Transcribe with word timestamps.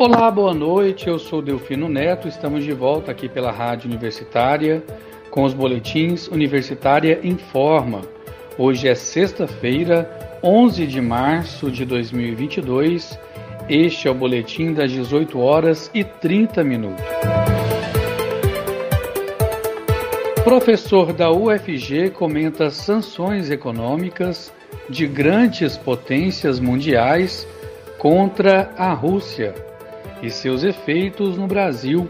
Olá, 0.00 0.30
boa 0.30 0.54
noite. 0.54 1.08
Eu 1.08 1.18
sou 1.18 1.42
Delfino 1.42 1.86
Neto. 1.86 2.26
Estamos 2.26 2.64
de 2.64 2.72
volta 2.72 3.10
aqui 3.10 3.28
pela 3.28 3.50
Rádio 3.50 3.86
Universitária 3.86 4.82
com 5.30 5.42
os 5.44 5.52
boletins 5.52 6.26
Universitária 6.26 7.20
Informa. 7.22 8.00
Hoje 8.56 8.88
é 8.88 8.94
sexta-feira, 8.94 10.38
11 10.42 10.86
de 10.86 11.02
março 11.02 11.70
de 11.70 11.84
2022. 11.84 13.18
Este 13.68 14.08
é 14.08 14.10
o 14.10 14.14
boletim 14.14 14.72
das 14.72 14.90
18 14.90 15.38
horas 15.38 15.90
e 15.92 16.02
30 16.02 16.64
minutos. 16.64 17.04
Professor 20.42 21.12
da 21.12 21.30
UFG 21.30 22.08
comenta 22.08 22.70
sanções 22.70 23.50
econômicas 23.50 24.50
de 24.88 25.06
grandes 25.06 25.76
potências 25.76 26.58
mundiais 26.58 27.46
contra 27.98 28.70
a 28.78 28.94
Rússia 28.94 29.68
e 30.22 30.30
seus 30.30 30.62
efeitos 30.62 31.36
no 31.36 31.46
Brasil. 31.46 32.08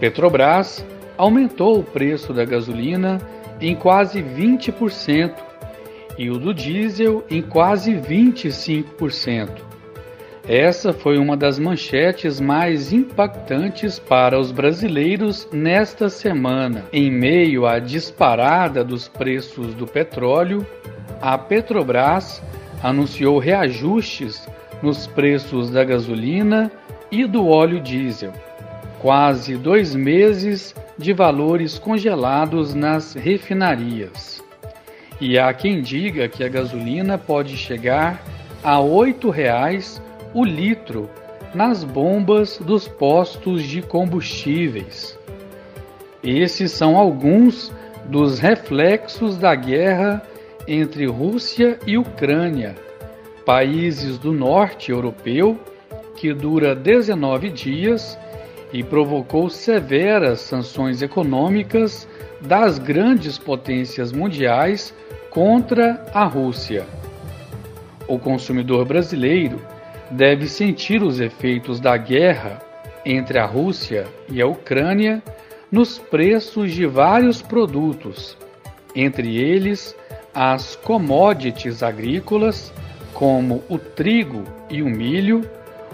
Petrobras 0.00 0.84
aumentou 1.16 1.78
o 1.78 1.84
preço 1.84 2.32
da 2.32 2.44
gasolina 2.44 3.20
em 3.60 3.74
quase 3.74 4.22
20% 4.22 5.32
e 6.18 6.30
o 6.30 6.38
do 6.38 6.52
diesel 6.52 7.24
em 7.30 7.42
quase 7.42 7.92
25%. 7.92 9.66
Essa 10.48 10.92
foi 10.92 11.18
uma 11.18 11.36
das 11.36 11.58
manchetes 11.58 12.38
mais 12.38 12.92
impactantes 12.92 13.98
para 13.98 14.38
os 14.38 14.52
brasileiros 14.52 15.48
nesta 15.52 16.08
semana. 16.08 16.84
Em 16.92 17.10
meio 17.10 17.66
à 17.66 17.80
disparada 17.80 18.84
dos 18.84 19.08
preços 19.08 19.74
do 19.74 19.88
petróleo, 19.88 20.64
a 21.20 21.36
Petrobras 21.36 22.40
anunciou 22.80 23.38
reajustes 23.38 24.48
nos 24.80 25.06
preços 25.08 25.68
da 25.68 25.82
gasolina 25.82 26.70
e 27.10 27.24
do 27.26 27.48
óleo 27.48 27.80
diesel. 27.80 28.32
Quase 29.00 29.56
dois 29.56 29.94
meses 29.94 30.74
de 30.98 31.12
valores 31.12 31.78
congelados 31.78 32.74
nas 32.74 33.14
refinarias. 33.14 34.42
E 35.20 35.38
há 35.38 35.52
quem 35.52 35.80
diga 35.80 36.28
que 36.28 36.44
a 36.44 36.48
gasolina 36.48 37.16
pode 37.16 37.56
chegar 37.56 38.22
a 38.62 38.76
R$ 38.76 38.84
8,00 38.84 40.00
o 40.34 40.44
litro 40.44 41.08
nas 41.54 41.82
bombas 41.84 42.58
dos 42.58 42.86
postos 42.86 43.62
de 43.62 43.80
combustíveis. 43.80 45.18
Esses 46.22 46.72
são 46.72 46.96
alguns 46.96 47.72
dos 48.06 48.38
reflexos 48.38 49.38
da 49.38 49.54
guerra 49.54 50.22
entre 50.68 51.06
Rússia 51.06 51.78
e 51.86 51.96
Ucrânia, 51.96 52.74
países 53.44 54.18
do 54.18 54.32
norte 54.32 54.90
europeu 54.90 55.58
que 56.16 56.32
dura 56.32 56.74
19 56.74 57.50
dias 57.50 58.18
e 58.72 58.82
provocou 58.82 59.48
severas 59.48 60.40
sanções 60.40 61.02
econômicas 61.02 62.08
das 62.40 62.78
grandes 62.78 63.38
potências 63.38 64.12
mundiais 64.12 64.94
contra 65.30 66.04
a 66.12 66.24
Rússia. 66.24 66.86
O 68.08 68.18
consumidor 68.18 68.84
brasileiro 68.84 69.60
deve 70.10 70.48
sentir 70.48 71.02
os 71.02 71.20
efeitos 71.20 71.80
da 71.80 71.96
guerra 71.96 72.60
entre 73.04 73.38
a 73.38 73.46
Rússia 73.46 74.06
e 74.28 74.40
a 74.40 74.46
Ucrânia 74.46 75.22
nos 75.70 75.98
preços 75.98 76.72
de 76.72 76.86
vários 76.86 77.42
produtos, 77.42 78.36
entre 78.94 79.36
eles 79.36 79.96
as 80.34 80.76
commodities 80.76 81.82
agrícolas, 81.82 82.72
como 83.12 83.62
o 83.68 83.78
trigo 83.78 84.44
e 84.68 84.82
o 84.82 84.86
milho, 84.86 85.48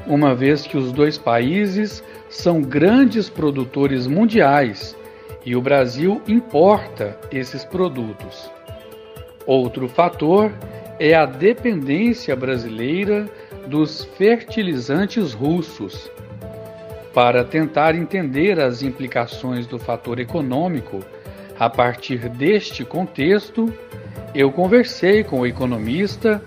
uma 0.07 0.35
vez 0.35 0.67
que 0.67 0.77
os 0.77 0.93
dois 0.93 1.17
países 1.17 2.03
são 2.29 2.61
grandes 2.61 3.29
produtores 3.29 4.07
mundiais 4.07 4.97
e 5.45 5.55
o 5.57 5.61
Brasil 5.61 6.21
importa 6.27 7.19
esses 7.31 7.65
produtos. 7.65 8.51
Outro 9.47 9.89
fator 9.89 10.53
é 10.99 11.15
a 11.15 11.27
dependência 11.27 12.35
brasileira 12.37 13.29
dos 13.67 14.05
fertilizantes 14.17 15.33
russos. 15.33 16.11
Para 17.13 17.45
tentar 17.45 17.95
entender 17.95 18.59
as 18.61 18.83
implicações 18.83 19.67
do 19.67 19.79
fator 19.79 20.19
econômico 20.19 21.01
a 21.59 21.69
partir 21.69 22.29
deste 22.29 22.85
contexto, 22.85 23.73
eu 24.35 24.51
conversei 24.51 25.23
com 25.23 25.41
o 25.41 25.47
economista 25.47 26.43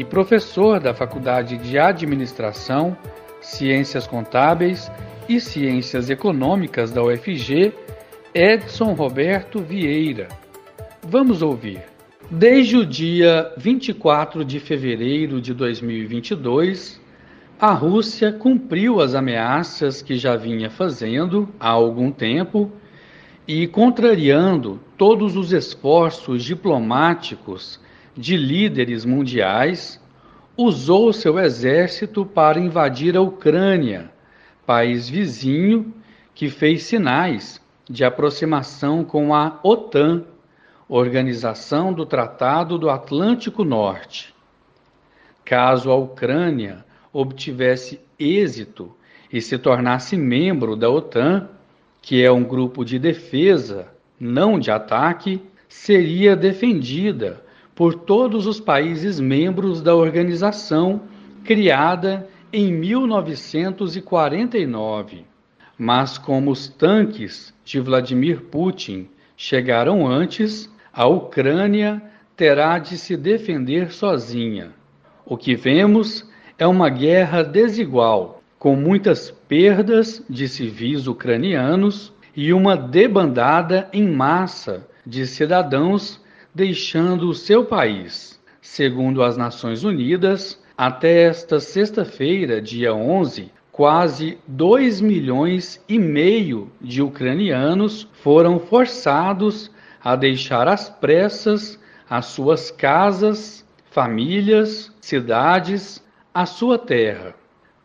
e 0.00 0.04
professor 0.04 0.80
da 0.80 0.94
Faculdade 0.94 1.58
de 1.58 1.78
Administração, 1.78 2.96
Ciências 3.38 4.06
Contábeis 4.06 4.90
e 5.28 5.38
Ciências 5.38 6.08
Econômicas 6.08 6.90
da 6.90 7.02
UFG, 7.02 7.70
Edson 8.32 8.94
Roberto 8.94 9.60
Vieira. 9.60 10.28
Vamos 11.06 11.42
ouvir. 11.42 11.82
Desde 12.30 12.78
o 12.78 12.86
dia 12.86 13.52
24 13.58 14.42
de 14.42 14.58
fevereiro 14.58 15.38
de 15.38 15.52
2022, 15.52 16.98
a 17.60 17.72
Rússia 17.74 18.32
cumpriu 18.32 19.02
as 19.02 19.14
ameaças 19.14 20.00
que 20.00 20.16
já 20.16 20.34
vinha 20.34 20.70
fazendo 20.70 21.46
há 21.60 21.68
algum 21.68 22.10
tempo 22.10 22.72
e 23.46 23.66
contrariando 23.66 24.80
todos 24.96 25.36
os 25.36 25.52
esforços 25.52 26.42
diplomáticos 26.42 27.78
de 28.20 28.36
líderes 28.36 29.06
mundiais, 29.06 29.98
usou 30.54 31.10
seu 31.10 31.38
exército 31.38 32.26
para 32.26 32.60
invadir 32.60 33.16
a 33.16 33.22
Ucrânia, 33.22 34.12
país 34.66 35.08
vizinho 35.08 35.94
que 36.34 36.50
fez 36.50 36.82
sinais 36.82 37.60
de 37.88 38.04
aproximação 38.04 39.02
com 39.02 39.34
a 39.34 39.58
OTAN 39.62 40.24
Organização 40.86 41.92
do 41.92 42.04
Tratado 42.04 42.76
do 42.76 42.90
Atlântico 42.90 43.64
Norte. 43.64 44.34
Caso 45.44 45.90
a 45.90 45.96
Ucrânia 45.96 46.84
obtivesse 47.12 48.00
êxito 48.18 48.94
e 49.32 49.40
se 49.40 49.56
tornasse 49.56 50.16
membro 50.16 50.76
da 50.76 50.90
OTAN, 50.90 51.48
que 52.02 52.22
é 52.22 52.30
um 52.30 52.42
grupo 52.42 52.84
de 52.84 52.98
defesa, 52.98 53.88
não 54.18 54.58
de 54.58 54.70
ataque, 54.70 55.40
seria 55.68 56.36
defendida 56.36 57.42
por 57.80 57.94
todos 57.94 58.46
os 58.46 58.60
países 58.60 59.18
membros 59.18 59.80
da 59.80 59.94
organização 59.94 61.00
criada 61.42 62.28
em 62.52 62.70
1949. 62.70 65.24
Mas 65.78 66.18
como 66.18 66.50
os 66.50 66.68
tanques 66.68 67.54
de 67.64 67.80
Vladimir 67.80 68.42
Putin 68.42 69.08
chegaram 69.34 70.06
antes, 70.06 70.70
a 70.92 71.06
Ucrânia 71.06 72.02
terá 72.36 72.78
de 72.78 72.98
se 72.98 73.16
defender 73.16 73.90
sozinha. 73.90 74.72
O 75.24 75.38
que 75.38 75.56
vemos 75.56 76.30
é 76.58 76.66
uma 76.66 76.90
guerra 76.90 77.42
desigual, 77.42 78.42
com 78.58 78.76
muitas 78.76 79.30
perdas 79.30 80.22
de 80.28 80.46
civis 80.48 81.06
ucranianos 81.06 82.12
e 82.36 82.52
uma 82.52 82.76
debandada 82.76 83.88
em 83.90 84.06
massa 84.06 84.86
de 85.06 85.26
cidadãos 85.26 86.20
deixando 86.54 87.28
o 87.28 87.34
seu 87.34 87.64
país. 87.64 88.40
Segundo 88.60 89.22
as 89.22 89.36
Nações 89.36 89.84
Unidas, 89.84 90.60
até 90.76 91.24
esta 91.24 91.60
sexta-feira, 91.60 92.60
dia 92.60 92.94
11, 92.94 93.50
quase 93.70 94.38
2 94.46 95.00
milhões 95.00 95.82
e 95.88 95.98
meio 95.98 96.70
de 96.80 97.02
ucranianos 97.02 98.08
foram 98.12 98.58
forçados 98.58 99.70
a 100.02 100.16
deixar 100.16 100.68
às 100.68 100.88
pressas 100.88 101.78
as 102.08 102.26
suas 102.26 102.70
casas, 102.70 103.64
famílias, 103.90 104.92
cidades, 105.00 106.04
a 106.34 106.44
sua 106.44 106.78
terra. 106.78 107.34